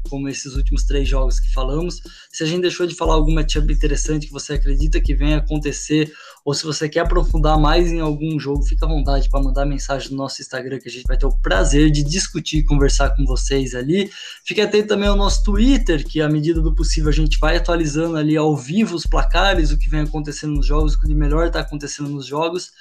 como 0.09 0.29
esses 0.29 0.55
últimos 0.55 0.85
três 0.85 1.09
jogos 1.09 1.41
que 1.41 1.53
falamos. 1.53 2.01
Se 2.31 2.43
a 2.43 2.47
gente 2.47 2.63
deixou 2.63 2.87
de 2.87 2.95
falar 2.95 3.15
algum 3.15 3.33
matchup 3.33 3.73
interessante 3.73 4.27
que 4.27 4.33
você 4.33 4.55
acredita 4.55 5.01
que 5.01 5.15
venha 5.15 5.39
acontecer, 5.39 6.13
ou 6.45 6.53
se 6.53 6.65
você 6.65 6.89
quer 6.89 7.01
aprofundar 7.01 7.59
mais 7.59 7.91
em 7.91 8.01
algum 8.01 8.39
jogo, 8.39 8.63
fica 8.63 8.85
à 8.85 8.89
vontade 8.89 9.29
para 9.31 9.43
mandar 9.43 9.65
mensagem 9.65 10.11
no 10.11 10.17
nosso 10.17 10.43
Instagram, 10.43 10.79
que 10.79 10.89
a 10.89 10.93
gente 10.93 11.07
vai 11.07 11.17
ter 11.17 11.27
o 11.27 11.33
prazer 11.39 11.91
de 11.91 12.03
discutir 12.03 12.59
e 12.59 12.65
conversar 12.65 13.17
com 13.17 13.25
vocês 13.25 13.75
ali. 13.75 14.11
Fique 14.45 14.61
atento 14.61 14.89
também 14.89 15.09
ao 15.09 15.17
nosso 15.17 15.43
Twitter, 15.43 16.07
que 16.07 16.21
à 16.21 16.29
medida 16.29 16.61
do 16.61 16.75
possível 16.75 17.09
a 17.09 17.13
gente 17.13 17.39
vai 17.39 17.57
atualizando 17.57 18.17
ali 18.17 18.37
ao 18.37 18.57
vivo 18.57 18.95
os 18.95 19.07
placares, 19.07 19.71
o 19.71 19.79
que 19.79 19.89
vem 19.89 20.01
acontecendo 20.01 20.55
nos 20.55 20.67
jogos, 20.67 20.95
o 20.95 21.01
que 21.01 21.09
de 21.09 21.15
melhor 21.15 21.47
está 21.47 21.61
acontecendo 21.61 22.11
nos 22.11 22.27
jogos, 22.27 22.73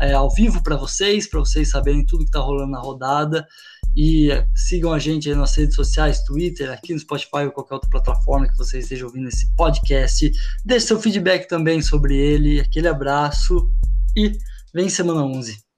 é, 0.00 0.12
ao 0.12 0.30
vivo 0.30 0.62
para 0.62 0.76
vocês, 0.76 1.28
para 1.28 1.40
vocês 1.40 1.70
saberem 1.70 2.04
tudo 2.04 2.24
que 2.24 2.30
está 2.30 2.40
rolando 2.40 2.72
na 2.72 2.80
rodada. 2.80 3.46
E 3.96 4.30
sigam 4.54 4.92
a 4.92 4.98
gente 4.98 5.28
aí 5.28 5.34
nas 5.34 5.54
redes 5.54 5.74
sociais, 5.74 6.24
Twitter, 6.24 6.70
aqui 6.70 6.92
no 6.92 6.98
Spotify 6.98 7.44
ou 7.44 7.52
qualquer 7.52 7.74
outra 7.74 7.90
plataforma 7.90 8.48
que 8.48 8.56
você 8.56 8.78
esteja 8.78 9.04
ouvindo 9.04 9.28
esse 9.28 9.54
podcast. 9.54 10.30
Deixe 10.64 10.86
seu 10.86 11.00
feedback 11.00 11.46
também 11.46 11.82
sobre 11.82 12.16
ele. 12.16 12.60
Aquele 12.60 12.88
abraço 12.88 13.70
e 14.16 14.32
vem 14.74 14.88
semana 14.88 15.24
11. 15.24 15.71